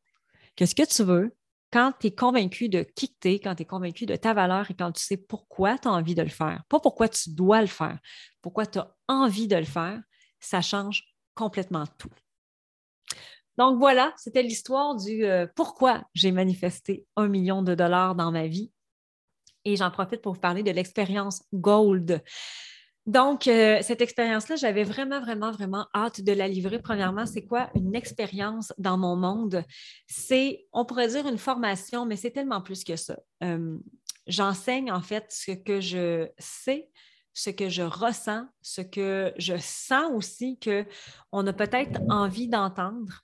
que 0.55 0.65
ce 0.65 0.75
que 0.75 0.85
tu 0.85 1.03
veux, 1.03 1.35
quand 1.71 1.93
tu 1.99 2.07
es 2.07 2.11
convaincu 2.11 2.69
de 2.69 2.83
qui 2.83 3.13
tu 3.19 3.29
es, 3.29 3.39
quand 3.39 3.55
tu 3.55 3.63
es 3.63 3.65
convaincu 3.65 4.05
de 4.05 4.15
ta 4.15 4.33
valeur 4.33 4.69
et 4.71 4.73
quand 4.73 4.91
tu 4.91 5.03
sais 5.03 5.17
pourquoi 5.17 5.77
tu 5.77 5.87
as 5.87 5.91
envie 5.91 6.15
de 6.15 6.21
le 6.21 6.29
faire, 6.29 6.63
pas 6.69 6.79
pourquoi 6.79 7.09
tu 7.09 7.31
dois 7.31 7.61
le 7.61 7.67
faire, 7.67 7.99
pourquoi 8.41 8.65
tu 8.65 8.79
as 8.79 8.95
envie 9.07 9.47
de 9.47 9.57
le 9.57 9.65
faire, 9.65 10.01
ça 10.39 10.61
change 10.61 11.03
complètement 11.33 11.85
tout. 11.97 12.11
Donc 13.57 13.79
voilà, 13.79 14.13
c'était 14.17 14.43
l'histoire 14.43 14.95
du 14.95 15.25
euh, 15.25 15.47
pourquoi 15.55 16.03
j'ai 16.13 16.31
manifesté 16.31 17.05
un 17.15 17.27
million 17.27 17.61
de 17.61 17.73
dollars 17.73 18.15
dans 18.15 18.31
ma 18.31 18.47
vie. 18.47 18.71
Et 19.63 19.75
j'en 19.75 19.91
profite 19.91 20.21
pour 20.21 20.33
vous 20.33 20.39
parler 20.39 20.61
de 20.61 20.71
l'expérience 20.71 21.43
Gold. 21.53 22.23
Donc, 23.05 23.47
euh, 23.47 23.79
cette 23.83 24.01
expérience-là, 24.01 24.55
j'avais 24.55 24.83
vraiment, 24.83 25.21
vraiment, 25.21 25.51
vraiment 25.51 25.87
hâte 25.93 26.21
de 26.21 26.31
la 26.31 26.47
livrer. 26.47 26.79
Premièrement, 26.81 27.27
c'est 27.27 27.45
quoi 27.45 27.69
une 27.75 27.95
expérience 27.95 28.73
dans 28.79 28.97
mon 28.97 29.15
monde? 29.15 29.63
C'est, 30.07 30.65
on 30.73 30.85
pourrait 30.85 31.09
dire 31.09 31.27
une 31.27 31.37
formation, 31.37 32.05
mais 32.05 32.15
c'est 32.15 32.31
tellement 32.31 32.61
plus 32.61 32.83
que 32.83 32.95
ça. 32.95 33.17
Euh, 33.43 33.77
j'enseigne 34.25 34.91
en 34.91 35.01
fait 35.01 35.25
ce 35.29 35.51
que 35.51 35.79
je 35.81 36.27
sais, 36.39 36.89
ce 37.33 37.51
que 37.51 37.69
je 37.69 37.83
ressens, 37.83 38.45
ce 38.61 38.81
que 38.81 39.33
je 39.37 39.55
sens 39.59 40.11
aussi 40.13 40.59
qu'on 40.59 41.45
a 41.45 41.53
peut-être 41.53 41.99
envie 42.09 42.47
d'entendre 42.47 43.21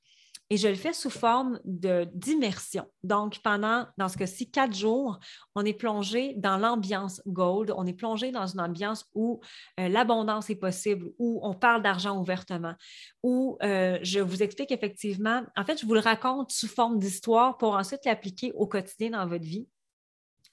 et 0.51 0.58
je 0.58 0.67
le 0.67 0.75
fais 0.75 0.91
sous 0.91 1.10
forme 1.10 1.62
d'immersion. 1.63 2.86
Donc, 3.03 3.39
pendant, 3.39 3.88
dans 3.98 4.10
ce 4.10 4.17
cas-ci, 4.17 4.51
quatre 4.51 4.75
jours, 4.75 5.17
on 5.55 5.63
est 5.63 5.74
plongé 5.74 6.34
dans 6.36 6.58
l'ambiance 6.58 7.22
gold, 7.25 7.74
on 7.77 7.86
est 7.88 7.93
plongé 7.93 8.34
dans 8.34 8.48
une 8.48 8.60
ambiance 8.60 9.05
où 9.15 9.39
euh, 9.79 9.88
l'abondance 9.88 10.50
est 10.50 10.58
possible, 10.58 11.10
où 11.20 11.39
on 11.41 11.53
parle 11.53 11.81
d'argent 11.81 12.20
ouvertement, 12.20 12.75
où 13.24 13.58
euh, 13.63 13.98
je 14.03 14.20
vous 14.20 14.43
explique 14.43 14.74
effectivement, 14.74 15.41
en 15.55 15.63
fait, 15.63 15.79
je 15.79 15.86
vous 15.86 15.93
le 15.93 16.01
raconte 16.01 16.51
sous 16.51 16.67
forme 16.67 17.00
d'histoire 17.00 17.58
pour 17.58 17.74
ensuite 17.75 18.03
l'appliquer 18.03 18.51
au 18.51 18.67
quotidien 18.67 19.12
dans 19.12 19.25
votre 19.25 19.46
vie, 19.46 19.70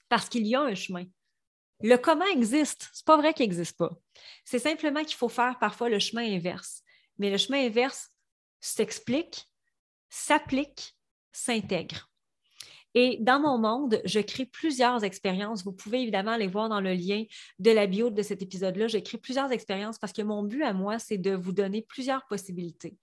parce 0.07 0.29
qu'il 0.29 0.47
y 0.47 0.55
a 0.55 0.61
un 0.61 0.75
chemin. 0.75 1.03
Le 1.81 1.97
comment 1.97 2.25
existe, 2.27 2.89
c'est 2.93 3.05
pas 3.05 3.17
vrai 3.17 3.33
qu'il 3.33 3.47
n'existe 3.47 3.77
pas. 3.77 3.91
C'est 4.45 4.59
simplement 4.59 5.03
qu'il 5.03 5.17
faut 5.17 5.27
faire 5.27 5.59
parfois 5.59 5.89
le 5.89 5.99
chemin 5.99 6.23
inverse. 6.23 6.83
Mais 7.17 7.29
le 7.29 7.37
chemin 7.37 7.65
inverse 7.65 8.11
s'explique 8.61 9.48
s'applique, 10.09 10.95
s'intègre. 11.31 12.09
Et 12.95 13.17
dans 13.21 13.39
mon 13.39 13.59
monde, 13.59 14.01
je 14.03 14.19
crée 14.19 14.45
plusieurs 14.45 15.03
expériences. 15.03 15.63
Vous 15.63 15.71
pouvez 15.71 16.01
évidemment 16.01 16.31
aller 16.31 16.47
voir 16.47 16.69
dans 16.69 16.81
le 16.81 16.93
lien 16.93 17.23
de 17.59 17.71
la 17.71 17.85
bio 17.85 18.09
de 18.09 18.21
cet 18.23 18.41
épisode-là. 18.41 18.87
Je 18.87 18.97
crée 18.97 19.19
plusieurs 19.19 19.51
expériences 19.51 19.99
parce 19.99 20.13
que 20.13 20.23
mon 20.23 20.43
but 20.43 20.63
à 20.63 20.73
moi, 20.73 20.97
c'est 20.97 21.19
de 21.19 21.35
vous 21.35 21.51
donner 21.51 21.83
plusieurs 21.83 22.25
possibilités. 22.25 22.97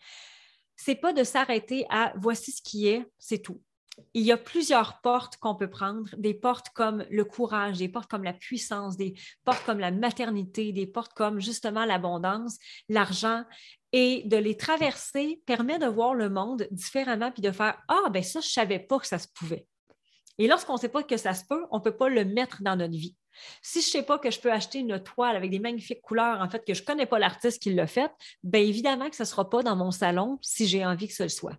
C'est 0.74 0.96
pas 0.96 1.12
de 1.12 1.22
s'arrêter 1.22 1.86
à 1.88 2.12
voici 2.16 2.50
ce 2.50 2.62
qui 2.62 2.88
est, 2.88 3.06
c'est 3.18 3.38
tout 3.38 3.62
il 4.14 4.22
y 4.22 4.32
a 4.32 4.36
plusieurs 4.36 5.00
portes 5.00 5.36
qu'on 5.36 5.54
peut 5.54 5.70
prendre, 5.70 6.08
des 6.16 6.34
portes 6.34 6.70
comme 6.70 7.04
le 7.10 7.24
courage, 7.24 7.78
des 7.78 7.88
portes 7.88 8.10
comme 8.10 8.24
la 8.24 8.32
puissance, 8.32 8.96
des 8.96 9.14
portes 9.44 9.64
comme 9.64 9.78
la 9.78 9.90
maternité, 9.90 10.72
des 10.72 10.86
portes 10.86 11.12
comme 11.14 11.40
justement 11.40 11.84
l'abondance, 11.84 12.58
l'argent. 12.88 13.44
Et 13.92 14.24
de 14.26 14.36
les 14.36 14.56
traverser 14.56 15.40
permet 15.46 15.78
de 15.78 15.86
voir 15.86 16.12
le 16.14 16.28
monde 16.28 16.66
différemment 16.70 17.30
puis 17.30 17.40
de 17.40 17.50
faire 17.52 17.78
Ah, 17.88 18.10
ben 18.10 18.22
ça, 18.22 18.40
je 18.40 18.48
ne 18.48 18.50
savais 18.50 18.78
pas 18.78 18.98
que 18.98 19.06
ça 19.06 19.18
se 19.18 19.28
pouvait. 19.32 19.66
Et 20.38 20.48
lorsqu'on 20.48 20.74
ne 20.74 20.78
sait 20.78 20.90
pas 20.90 21.02
que 21.02 21.16
ça 21.16 21.32
se 21.32 21.44
peut, 21.48 21.64
on 21.70 21.78
ne 21.78 21.82
peut 21.82 21.96
pas 21.96 22.08
le 22.08 22.24
mettre 22.24 22.62
dans 22.62 22.76
notre 22.76 22.92
vie. 22.92 23.16
Si 23.62 23.80
je 23.80 23.86
ne 23.86 23.90
sais 23.90 24.02
pas 24.02 24.18
que 24.18 24.30
je 24.30 24.40
peux 24.40 24.52
acheter 24.52 24.80
une 24.80 25.02
toile 25.02 25.36
avec 25.36 25.50
des 25.50 25.58
magnifiques 25.58 26.02
couleurs, 26.02 26.40
en 26.40 26.48
fait, 26.50 26.64
que 26.64 26.74
je 26.74 26.82
ne 26.82 26.86
connais 26.86 27.06
pas 27.06 27.18
l'artiste 27.18 27.62
qui 27.62 27.72
l'a 27.72 27.86
faite, 27.86 28.12
bien 28.42 28.60
évidemment 28.60 29.08
que 29.08 29.16
ce 29.16 29.22
ne 29.22 29.28
sera 29.28 29.48
pas 29.48 29.62
dans 29.62 29.76
mon 29.76 29.90
salon 29.90 30.38
si 30.42 30.66
j'ai 30.66 30.84
envie 30.84 31.08
que 31.08 31.14
ce 31.14 31.28
soit. 31.28 31.56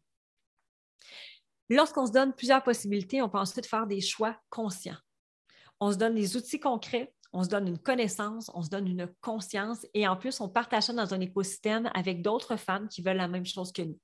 Lorsqu'on 1.69 2.05
se 2.05 2.11
donne 2.11 2.33
plusieurs 2.33 2.63
possibilités, 2.63 3.21
on 3.21 3.29
peut 3.29 3.37
ensuite 3.37 3.65
faire 3.65 3.87
des 3.87 4.01
choix 4.01 4.37
conscients. 4.49 4.97
On 5.79 5.91
se 5.91 5.97
donne 5.97 6.15
des 6.15 6.35
outils 6.35 6.59
concrets, 6.59 7.13
on 7.33 7.43
se 7.43 7.49
donne 7.49 7.67
une 7.67 7.77
connaissance, 7.77 8.49
on 8.53 8.63
se 8.63 8.69
donne 8.69 8.87
une 8.87 9.07
conscience 9.21 9.85
et 9.93 10.07
en 10.07 10.15
plus, 10.15 10.39
on 10.41 10.49
partage 10.49 10.83
ça 10.83 10.93
dans 10.93 11.13
un 11.13 11.19
écosystème 11.19 11.89
avec 11.93 12.21
d'autres 12.21 12.55
femmes 12.55 12.87
qui 12.87 13.01
veulent 13.01 13.17
la 13.17 13.27
même 13.27 13.45
chose 13.45 13.71
que 13.71 13.81
nous. 13.81 13.99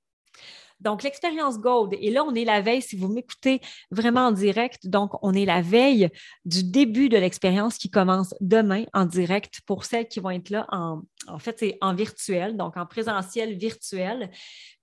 Donc, 0.80 1.02
l'expérience 1.02 1.58
Gold, 1.58 1.94
et 1.98 2.10
là, 2.10 2.24
on 2.24 2.34
est 2.34 2.44
la 2.44 2.60
veille, 2.60 2.82
si 2.82 2.96
vous 2.96 3.08
m'écoutez 3.08 3.60
vraiment 3.90 4.26
en 4.26 4.32
direct, 4.32 4.88
donc 4.88 5.12
on 5.22 5.32
est 5.32 5.44
la 5.44 5.62
veille 5.62 6.10
du 6.44 6.64
début 6.64 7.08
de 7.08 7.16
l'expérience 7.16 7.78
qui 7.78 7.90
commence 7.90 8.34
demain 8.40 8.84
en 8.92 9.06
direct 9.06 9.60
pour 9.66 9.84
celles 9.84 10.08
qui 10.08 10.20
vont 10.20 10.30
être 10.30 10.50
là 10.50 10.66
en, 10.70 11.38
fait, 11.38 11.58
c'est 11.58 11.78
en 11.80 11.94
virtuel, 11.94 12.56
donc 12.56 12.76
en 12.76 12.86
présentiel 12.86 13.56
virtuel. 13.56 14.30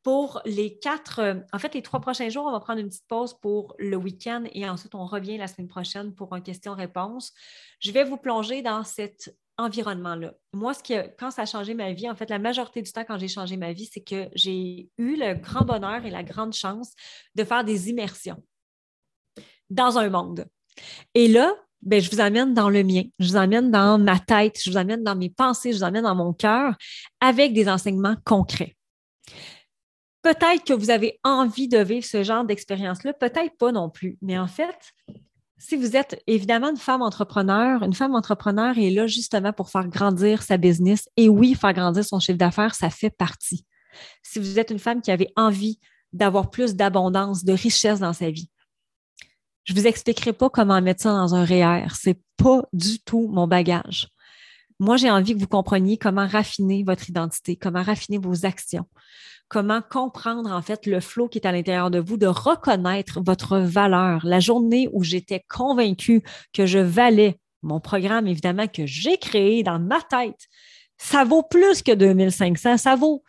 Pour 0.03 0.41
les 0.45 0.79
quatre, 0.79 1.19
euh, 1.19 1.35
en 1.53 1.59
fait, 1.59 1.75
les 1.75 1.81
trois 1.81 1.99
prochains 1.99 2.29
jours, 2.29 2.45
on 2.45 2.51
va 2.51 2.59
prendre 2.59 2.79
une 2.79 2.89
petite 2.89 3.07
pause 3.07 3.35
pour 3.39 3.75
le 3.77 3.95
week-end 3.95 4.43
et 4.51 4.67
ensuite 4.67 4.95
on 4.95 5.05
revient 5.05 5.37
la 5.37 5.47
semaine 5.47 5.67
prochaine 5.67 6.15
pour 6.15 6.33
un 6.33 6.41
question-réponse. 6.41 7.33
Je 7.79 7.91
vais 7.91 8.03
vous 8.03 8.17
plonger 8.17 8.61
dans 8.61 8.83
cet 8.83 9.35
environnement-là. 9.57 10.33
Moi, 10.53 10.73
ce 10.73 10.81
qui 10.81 10.95
quand 11.19 11.31
ça 11.31 11.43
a 11.43 11.45
changé 11.45 11.73
ma 11.73 11.93
vie, 11.93 12.09
en 12.09 12.15
fait, 12.15 12.29
la 12.29 12.39
majorité 12.39 12.81
du 12.81 12.91
temps, 12.91 13.03
quand 13.07 13.19
j'ai 13.19 13.27
changé 13.27 13.57
ma 13.57 13.73
vie, 13.73 13.89
c'est 13.91 14.01
que 14.01 14.29
j'ai 14.33 14.89
eu 14.97 15.15
le 15.15 15.35
grand 15.35 15.65
bonheur 15.65 16.03
et 16.05 16.09
la 16.09 16.23
grande 16.23 16.53
chance 16.53 16.93
de 17.35 17.43
faire 17.43 17.63
des 17.63 17.89
immersions 17.89 18.41
dans 19.69 19.97
un 19.97 20.09
monde. 20.09 20.45
Et 21.13 21.27
là, 21.27 21.53
ben, 21.81 22.01
je 22.01 22.11
vous 22.11 22.21
amène 22.21 22.53
dans 22.53 22.69
le 22.69 22.83
mien, 22.83 23.03
je 23.19 23.29
vous 23.29 23.37
amène 23.37 23.71
dans 23.71 23.97
ma 23.97 24.19
tête, 24.19 24.59
je 24.63 24.69
vous 24.69 24.77
amène 24.77 25.03
dans 25.03 25.15
mes 25.15 25.29
pensées, 25.29 25.71
je 25.71 25.77
vous 25.77 25.83
amène 25.83 26.03
dans 26.03 26.15
mon 26.15 26.33
cœur 26.33 26.75
avec 27.19 27.53
des 27.53 27.67
enseignements 27.67 28.15
concrets. 28.25 28.75
Peut-être 30.21 30.63
que 30.63 30.73
vous 30.73 30.89
avez 30.89 31.19
envie 31.23 31.67
de 31.67 31.79
vivre 31.79 32.05
ce 32.05 32.23
genre 32.23 32.45
d'expérience-là, 32.45 33.13
peut-être 33.13 33.57
pas 33.57 33.71
non 33.71 33.89
plus. 33.89 34.17
Mais 34.21 34.37
en 34.37 34.47
fait, 34.47 34.93
si 35.57 35.75
vous 35.75 35.95
êtes 35.95 36.21
évidemment 36.27 36.69
une 36.69 36.77
femme 36.77 37.01
entrepreneur, 37.01 37.83
une 37.83 37.93
femme 37.93 38.15
entrepreneur 38.15 38.77
est 38.77 38.89
là 38.89 39.07
justement 39.07 39.53
pour 39.53 39.69
faire 39.69 39.87
grandir 39.87 40.43
sa 40.43 40.57
business. 40.57 41.07
Et 41.17 41.29
oui, 41.29 41.55
faire 41.55 41.73
grandir 41.73 42.03
son 42.03 42.19
chiffre 42.19 42.37
d'affaires, 42.37 42.75
ça 42.75 42.89
fait 42.89 43.09
partie. 43.09 43.65
Si 44.23 44.39
vous 44.39 44.59
êtes 44.59 44.71
une 44.71 44.79
femme 44.79 45.01
qui 45.01 45.11
avait 45.11 45.31
envie 45.35 45.79
d'avoir 46.13 46.49
plus 46.49 46.75
d'abondance, 46.75 47.43
de 47.43 47.53
richesse 47.53 47.99
dans 47.99 48.13
sa 48.13 48.31
vie, 48.31 48.49
je 49.63 49.73
ne 49.73 49.79
vous 49.79 49.87
expliquerai 49.87 50.33
pas 50.33 50.49
comment 50.49 50.81
mettre 50.81 51.03
ça 51.03 51.13
dans 51.13 51.35
un 51.35 51.45
REER. 51.45 51.87
Ce 51.93 52.09
n'est 52.09 52.21
pas 52.37 52.63
du 52.73 52.99
tout 52.99 53.27
mon 53.27 53.47
bagage. 53.47 54.07
Moi, 54.81 54.97
j'ai 54.97 55.11
envie 55.11 55.35
que 55.35 55.39
vous 55.39 55.45
compreniez 55.45 55.97
comment 55.97 56.25
raffiner 56.25 56.81
votre 56.83 57.07
identité, 57.07 57.55
comment 57.55 57.83
raffiner 57.83 58.17
vos 58.17 58.47
actions, 58.47 58.87
comment 59.47 59.79
comprendre 59.87 60.51
en 60.51 60.63
fait 60.63 60.87
le 60.87 60.99
flot 60.99 61.27
qui 61.27 61.37
est 61.37 61.45
à 61.45 61.51
l'intérieur 61.51 61.91
de 61.91 61.99
vous, 61.99 62.17
de 62.17 62.25
reconnaître 62.25 63.21
votre 63.23 63.59
valeur. 63.59 64.25
La 64.25 64.39
journée 64.39 64.89
où 64.91 65.03
j'étais 65.03 65.45
convaincue 65.47 66.23
que 66.51 66.65
je 66.65 66.79
valais 66.79 67.37
mon 67.61 67.79
programme, 67.79 68.25
évidemment, 68.25 68.65
que 68.65 68.87
j'ai 68.87 69.19
créé 69.19 69.61
dans 69.61 69.77
ma 69.77 70.01
tête, 70.01 70.47
ça 70.97 71.25
vaut 71.25 71.43
plus 71.43 71.83
que 71.83 71.91
2500, 71.91 72.77
ça 72.77 72.95
vaut, 72.95 73.23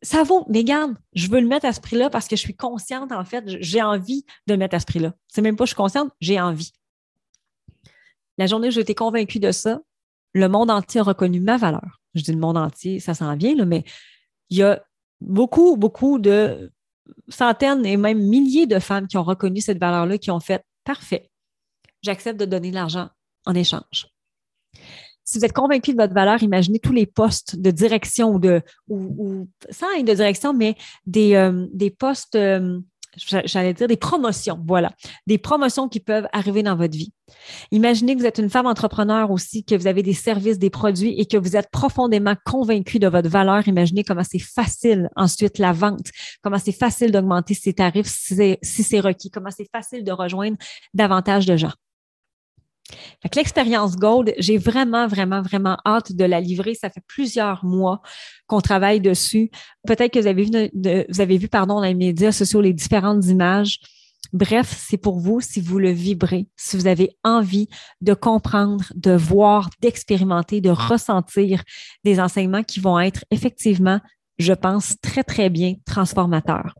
ça 0.00 0.22
vaut, 0.22 0.46
mais 0.48 0.62
garde, 0.62 0.94
je 1.14 1.26
veux 1.26 1.40
le 1.40 1.48
mettre 1.48 1.66
à 1.66 1.72
ce 1.72 1.80
prix-là 1.80 2.08
parce 2.08 2.28
que 2.28 2.36
je 2.36 2.40
suis 2.40 2.54
consciente, 2.54 3.10
en 3.10 3.24
fait, 3.24 3.42
j'ai 3.60 3.82
envie 3.82 4.24
de 4.46 4.54
le 4.54 4.58
mettre 4.58 4.76
à 4.76 4.78
ce 4.78 4.86
prix-là. 4.86 5.12
C'est 5.26 5.42
même 5.42 5.56
pas 5.56 5.64
je 5.64 5.70
suis 5.70 5.76
consciente, 5.76 6.12
j'ai 6.20 6.40
envie. 6.40 6.70
La 8.38 8.46
journée 8.46 8.68
où 8.68 8.70
j'étais 8.70 8.94
convaincue 8.94 9.40
de 9.40 9.50
ça, 9.50 9.80
le 10.34 10.48
monde 10.48 10.70
entier 10.70 11.00
a 11.00 11.04
reconnu 11.04 11.40
ma 11.40 11.56
valeur. 11.56 12.00
Je 12.14 12.22
dis 12.22 12.32
le 12.32 12.38
monde 12.38 12.56
entier, 12.56 13.00
ça 13.00 13.14
s'en 13.14 13.34
vient, 13.36 13.54
là, 13.54 13.64
mais 13.64 13.84
il 14.50 14.58
y 14.58 14.62
a 14.62 14.82
beaucoup, 15.20 15.76
beaucoup 15.76 16.18
de 16.18 16.70
centaines 17.28 17.86
et 17.86 17.96
même 17.96 18.18
milliers 18.18 18.66
de 18.66 18.78
femmes 18.78 19.06
qui 19.06 19.16
ont 19.16 19.24
reconnu 19.24 19.60
cette 19.60 19.78
valeur-là, 19.78 20.18
qui 20.18 20.30
ont 20.30 20.40
fait 20.40 20.64
parfait, 20.84 21.30
j'accepte 22.02 22.38
de 22.38 22.44
donner 22.44 22.70
de 22.70 22.74
l'argent 22.74 23.08
en 23.46 23.54
échange. 23.54 24.08
Si 25.26 25.38
vous 25.38 25.44
êtes 25.44 25.54
convaincu 25.54 25.92
de 25.92 25.96
votre 25.96 26.12
valeur, 26.12 26.42
imaginez 26.42 26.78
tous 26.78 26.92
les 26.92 27.06
postes 27.06 27.56
de 27.56 27.70
direction 27.70 28.34
ou 28.34 28.38
de, 28.38 28.60
ou, 28.88 29.48
sans 29.70 29.90
être 29.96 30.04
de 30.04 30.12
direction, 30.12 30.52
mais 30.52 30.76
des, 31.06 31.34
euh, 31.34 31.66
des 31.72 31.90
postes 31.90 32.34
euh, 32.34 32.78
j'allais 33.16 33.74
dire 33.74 33.88
des 33.88 33.96
promotions, 33.96 34.60
voilà, 34.66 34.90
des 35.26 35.38
promotions 35.38 35.88
qui 35.88 36.00
peuvent 36.00 36.28
arriver 36.32 36.62
dans 36.62 36.76
votre 36.76 36.96
vie. 36.96 37.12
Imaginez 37.70 38.14
que 38.14 38.20
vous 38.20 38.26
êtes 38.26 38.38
une 38.38 38.50
femme 38.50 38.66
entrepreneur 38.66 39.30
aussi, 39.30 39.64
que 39.64 39.74
vous 39.74 39.86
avez 39.86 40.02
des 40.02 40.14
services, 40.14 40.58
des 40.58 40.70
produits 40.70 41.18
et 41.18 41.26
que 41.26 41.36
vous 41.36 41.56
êtes 41.56 41.70
profondément 41.70 42.34
convaincu 42.44 42.98
de 42.98 43.08
votre 43.08 43.28
valeur. 43.28 43.66
Imaginez 43.66 44.04
comment 44.04 44.24
c'est 44.24 44.38
facile 44.38 45.08
ensuite 45.16 45.58
la 45.58 45.72
vente, 45.72 46.10
comment 46.42 46.58
c'est 46.58 46.72
facile 46.72 47.12
d'augmenter 47.12 47.54
ses 47.54 47.72
tarifs 47.72 48.06
si 48.06 48.58
c'est 48.62 49.00
requis, 49.00 49.30
comment 49.30 49.50
c'est 49.50 49.68
facile 49.70 50.04
de 50.04 50.12
rejoindre 50.12 50.56
davantage 50.92 51.46
de 51.46 51.56
gens 51.56 51.72
l'expérience 53.34 53.96
Gold, 53.96 54.34
j'ai 54.38 54.58
vraiment, 54.58 55.06
vraiment, 55.06 55.42
vraiment 55.42 55.78
hâte 55.86 56.12
de 56.12 56.24
la 56.24 56.40
livrer. 56.40 56.74
Ça 56.74 56.90
fait 56.90 57.02
plusieurs 57.06 57.64
mois 57.64 58.02
qu'on 58.46 58.60
travaille 58.60 59.00
dessus. 59.00 59.50
Peut-être 59.86 60.12
que 60.12 60.18
vous 60.18 60.26
avez 60.26 60.44
vu, 60.44 60.70
vous 61.08 61.20
avez 61.20 61.38
vu 61.38 61.48
pardon, 61.48 61.76
dans 61.76 61.82
les 61.82 61.94
médias 61.94 62.32
sociaux 62.32 62.60
les 62.60 62.72
différentes 62.72 63.24
images. 63.26 63.80
Bref, 64.32 64.74
c'est 64.76 64.96
pour 64.96 65.20
vous 65.20 65.40
si 65.40 65.60
vous 65.60 65.78
le 65.78 65.90
vibrez, 65.90 66.48
si 66.56 66.76
vous 66.76 66.86
avez 66.86 67.16
envie 67.22 67.68
de 68.00 68.14
comprendre, 68.14 68.84
de 68.94 69.12
voir, 69.12 69.70
d'expérimenter, 69.80 70.60
de 70.60 70.70
ressentir 70.70 71.62
des 72.02 72.18
enseignements 72.18 72.64
qui 72.64 72.80
vont 72.80 72.98
être 72.98 73.24
effectivement, 73.30 74.00
je 74.38 74.52
pense, 74.52 74.96
très, 75.00 75.22
très 75.22 75.50
bien 75.50 75.74
transformateurs. 75.86 76.74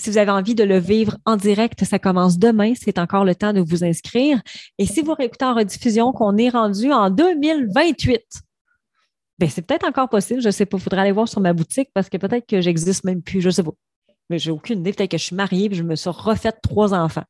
Si 0.00 0.08
vous 0.08 0.16
avez 0.16 0.30
envie 0.30 0.54
de 0.54 0.64
le 0.64 0.78
vivre 0.78 1.18
en 1.26 1.36
direct, 1.36 1.84
ça 1.84 1.98
commence 1.98 2.38
demain. 2.38 2.72
C'est 2.74 2.98
encore 2.98 3.26
le 3.26 3.34
temps 3.34 3.52
de 3.52 3.60
vous 3.60 3.84
inscrire. 3.84 4.40
Et 4.78 4.86
si 4.86 5.02
vous 5.02 5.12
réécoutez 5.12 5.44
en 5.44 5.54
rediffusion 5.54 6.12
qu'on 6.12 6.38
est 6.38 6.48
rendu 6.48 6.90
en 6.90 7.10
2028, 7.10 8.22
ben 9.38 9.50
c'est 9.50 9.60
peut-être 9.60 9.86
encore 9.86 10.08
possible. 10.08 10.40
Je 10.40 10.46
ne 10.46 10.52
sais 10.52 10.64
pas. 10.64 10.78
Il 10.78 10.82
faudra 10.82 11.02
aller 11.02 11.12
voir 11.12 11.28
sur 11.28 11.42
ma 11.42 11.52
boutique 11.52 11.90
parce 11.92 12.08
que 12.08 12.16
peut-être 12.16 12.46
que 12.46 12.62
j'existe 12.62 13.04
même 13.04 13.20
plus. 13.20 13.42
Je 13.42 13.48
ne 13.48 13.50
sais 13.50 13.62
pas. 13.62 13.72
Mais 14.30 14.38
j'ai 14.38 14.50
aucune 14.50 14.80
idée. 14.80 14.94
Peut-être 14.94 15.10
que 15.10 15.18
je 15.18 15.24
suis 15.24 15.36
mariée 15.36 15.68
et 15.70 15.74
je 15.74 15.82
me 15.82 15.96
suis 15.96 16.08
refaite 16.08 16.60
trois 16.62 16.94
enfants. 16.94 17.24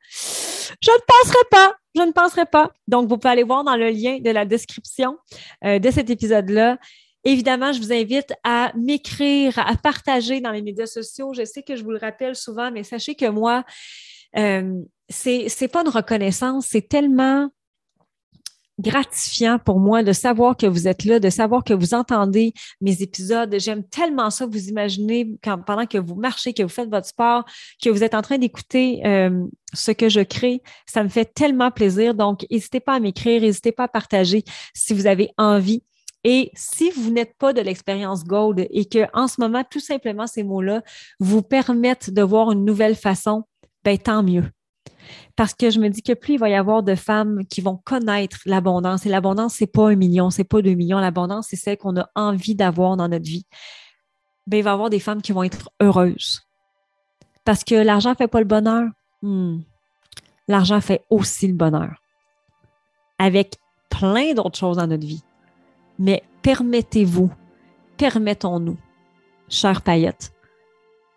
Je 0.81 0.93
ne 0.93 1.23
penserai 1.25 1.45
pas. 1.51 1.75
Je 1.97 2.03
ne 2.03 2.13
penserai 2.13 2.47
pas. 2.47 2.71
Donc, 2.87 3.09
vous 3.09 3.19
pouvez 3.19 3.33
aller 3.33 3.43
voir 3.43 3.65
dans 3.65 3.75
le 3.75 3.91
lien 3.91 4.21
de 4.21 4.31
la 4.31 4.45
description 4.45 5.17
euh, 5.65 5.81
de 5.81 5.91
cet 5.91 6.09
épisode-là. 6.09 6.79
Évidemment, 7.25 7.73
je 7.73 7.81
vous 7.81 7.93
invite 7.93 8.33
à 8.45 8.73
m'écrire, 8.77 9.59
à 9.59 9.77
partager 9.77 10.41
dans 10.41 10.53
les 10.53 10.63
médias 10.63 10.87
sociaux. 10.87 11.33
Je 11.35 11.45
sais 11.45 11.63
que 11.63 11.77
je 11.77 11.85
vous 11.85 11.91
le 11.91 11.99
rappelle 11.99 12.35
souvent, 12.35 12.71
mais 12.71 12.83
sachez 12.83 13.15
que 13.15 13.29
moi, 13.29 13.65
euh, 14.37 14.81
c'est 15.09 15.47
n'est 15.61 15.69
pas 15.69 15.83
une 15.83 15.89
reconnaissance, 15.89 16.67
c'est 16.69 16.89
tellement 16.89 17.51
gratifiant 18.81 19.59
pour 19.59 19.79
moi 19.79 20.03
de 20.03 20.13
savoir 20.13 20.57
que 20.57 20.67
vous 20.67 20.89
êtes 20.89 21.05
là, 21.05 21.21
de 21.21 21.29
savoir 21.29 21.65
que 21.65 21.75
vous 21.75 21.95
entendez 21.95 22.55
mes 22.81 23.03
épisodes. 23.03 23.55
J'aime 23.59 23.85
tellement 23.85 24.31
ça, 24.31 24.47
vous 24.47 24.69
imaginez 24.69 25.39
quand, 25.45 25.59
pendant 25.59 25.87
que 25.87 25.99
vous 25.99 26.15
marchez, 26.15 26.55
que 26.55 26.63
vous 26.63 26.69
faites 26.69 26.89
votre 26.89 27.07
sport, 27.07 27.45
que 27.83 27.91
vous 27.91 28.03
êtes 28.03 28.15
en 28.15 28.23
train 28.23 28.39
d'écouter 28.39 29.03
euh, 29.05 29.45
ce 29.75 29.91
que 29.91 30.09
je 30.09 30.21
crée. 30.21 30.63
Ça 30.87 31.05
me 31.05 31.09
fait 31.09 31.27
tellement 31.27 31.71
plaisir. 31.71 32.15
Donc, 32.15 32.47
n'hésitez 32.51 32.81
pas 32.81 32.95
à 32.95 33.01
m'écrire, 33.01 33.43
n'hésitez 33.43 33.73
pas 33.73 33.85
à 33.85 33.89
partager 33.89 34.45
si 34.75 34.95
vous 34.95 35.07
avez 35.07 35.31
envie. 35.37 35.83
Et 36.25 36.51
si 36.55 36.91
vous 36.91 37.11
n'êtes 37.11 37.37
pas 37.39 37.53
de 37.53 37.61
l'expérience 37.61 38.25
Gold 38.25 38.67
et 38.71 38.85
que 38.85 39.07
en 39.15 39.27
ce 39.27 39.41
moment, 39.41 39.65
tout 39.69 39.81
simplement, 39.81 40.27
ces 40.27 40.43
mots-là 40.43 40.83
vous 41.19 41.43
permettent 41.43 42.11
de 42.11 42.23
voir 42.23 42.53
une 42.53 42.65
nouvelle 42.65 42.95
façon, 42.95 43.45
ben, 43.85 43.97
tant 43.97 44.23
mieux. 44.23 44.45
Parce 45.35 45.55
que 45.55 45.71
je 45.71 45.81
me 45.81 45.89
dis 45.89 46.03
que 46.03 46.13
plus 46.13 46.35
il 46.35 46.39
va 46.39 46.51
y 46.51 46.55
avoir 46.55 46.83
de 46.83 46.95
femmes 46.95 47.47
qui 47.47 47.63
vont 47.63 47.79
connaître 47.79 48.39
l'abondance, 48.45 49.07
et 49.07 49.09
l'abondance, 49.09 49.55
ce 49.55 49.65
n'est 49.65 49.69
pas 49.69 49.89
un 49.89 49.97
million, 49.97 50.31
ce 50.31 50.39
n'est 50.39 50.45
pas 50.45 50.61
deux 50.61 50.75
millions, 50.75 50.99
l'abondance, 50.99 51.47
c'est 51.49 51.57
celle 51.57 51.79
qu'on 51.79 51.97
a 51.97 52.11
envie 52.15 52.55
d'avoir 52.55 52.97
dans 52.97 53.09
notre 53.09 53.25
vie, 53.25 53.47
ben, 54.47 54.59
il 54.59 54.63
va 54.63 54.71
y 54.71 54.73
avoir 54.75 54.91
des 54.91 55.01
femmes 55.01 55.23
qui 55.23 55.33
vont 55.33 55.43
être 55.43 55.71
heureuses. 55.81 56.43
Parce 57.45 57.65
que 57.65 57.75
l'argent 57.75 58.11
ne 58.11 58.17
fait 58.17 58.29
pas 58.29 58.41
le 58.41 58.47
bonheur. 58.47 58.89
Hmm. 59.23 59.61
l'argent 60.49 60.81
fait 60.81 61.05
aussi 61.11 61.47
le 61.47 61.55
bonheur. 61.55 62.03
Avec 63.19 63.57
plein 63.91 64.33
d'autres 64.33 64.59
choses 64.59 64.79
dans 64.79 64.87
notre 64.87 65.07
vie. 65.07 65.23
Mais 66.01 66.23
permettez-vous, 66.41 67.31
permettons-nous, 67.99 68.79
chère 69.51 69.83
paillettes, 69.83 70.33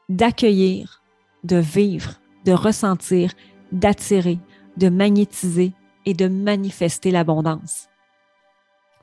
d'accueillir, 0.09 1.01
de 1.45 1.55
vivre, 1.55 2.19
de 2.43 2.51
ressentir, 2.51 3.31
d'attirer, 3.71 4.39
de 4.75 4.89
magnétiser 4.89 5.71
et 6.05 6.13
de 6.13 6.27
manifester 6.27 7.11
l'abondance. 7.11 7.87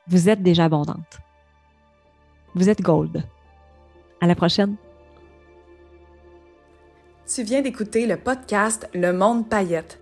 Vous 0.07 0.29
êtes 0.29 0.43
déjà 0.43 0.65
abondante. 0.65 1.19
Vous 2.55 2.69
êtes 2.69 2.83
gold. 2.83 3.25
À 4.21 4.27
la 4.27 4.35
prochaine. 4.35 4.77
Tu 7.27 7.43
viens 7.43 7.63
d'écouter 7.63 8.07
le 8.07 8.19
podcast 8.19 8.87
Le 8.93 9.15
Monde 9.15 9.49
Paillette. 9.49 9.99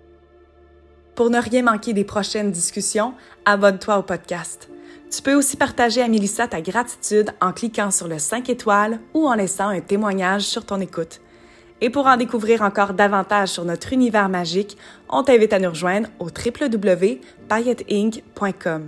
Pour 1.14 1.30
ne 1.30 1.38
rien 1.38 1.62
manquer 1.62 1.92
des 1.92 2.04
prochaines 2.04 2.50
discussions, 2.50 3.14
abonne-toi 3.44 3.98
au 3.98 4.02
podcast. 4.02 4.68
Tu 5.10 5.22
peux 5.22 5.34
aussi 5.34 5.56
partager 5.56 6.02
à 6.02 6.08
Mélissa 6.08 6.48
ta 6.48 6.60
gratitude 6.60 7.30
en 7.40 7.52
cliquant 7.52 7.90
sur 7.90 8.08
le 8.08 8.18
5 8.18 8.50
étoiles 8.50 9.00
ou 9.14 9.26
en 9.26 9.32
laissant 9.34 9.68
un 9.68 9.80
témoignage 9.80 10.42
sur 10.42 10.66
ton 10.66 10.80
écoute. 10.80 11.22
Et 11.80 11.90
pour 11.90 12.06
en 12.06 12.16
découvrir 12.16 12.62
encore 12.62 12.92
davantage 12.92 13.50
sur 13.50 13.64
notre 13.64 13.92
univers 13.92 14.28
magique, 14.28 14.76
on 15.08 15.22
t'invite 15.22 15.52
à 15.52 15.60
nous 15.60 15.70
rejoindre 15.70 16.08
au 16.18 16.26
www.pailletteinc.com. 16.26 18.86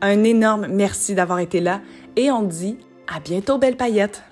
Un 0.00 0.24
énorme 0.24 0.68
merci 0.68 1.14
d'avoir 1.14 1.38
été 1.38 1.60
là 1.60 1.82
et 2.16 2.30
on 2.30 2.42
dit 2.42 2.78
à 3.06 3.20
bientôt, 3.20 3.58
belle 3.58 3.76
paillette! 3.76 4.22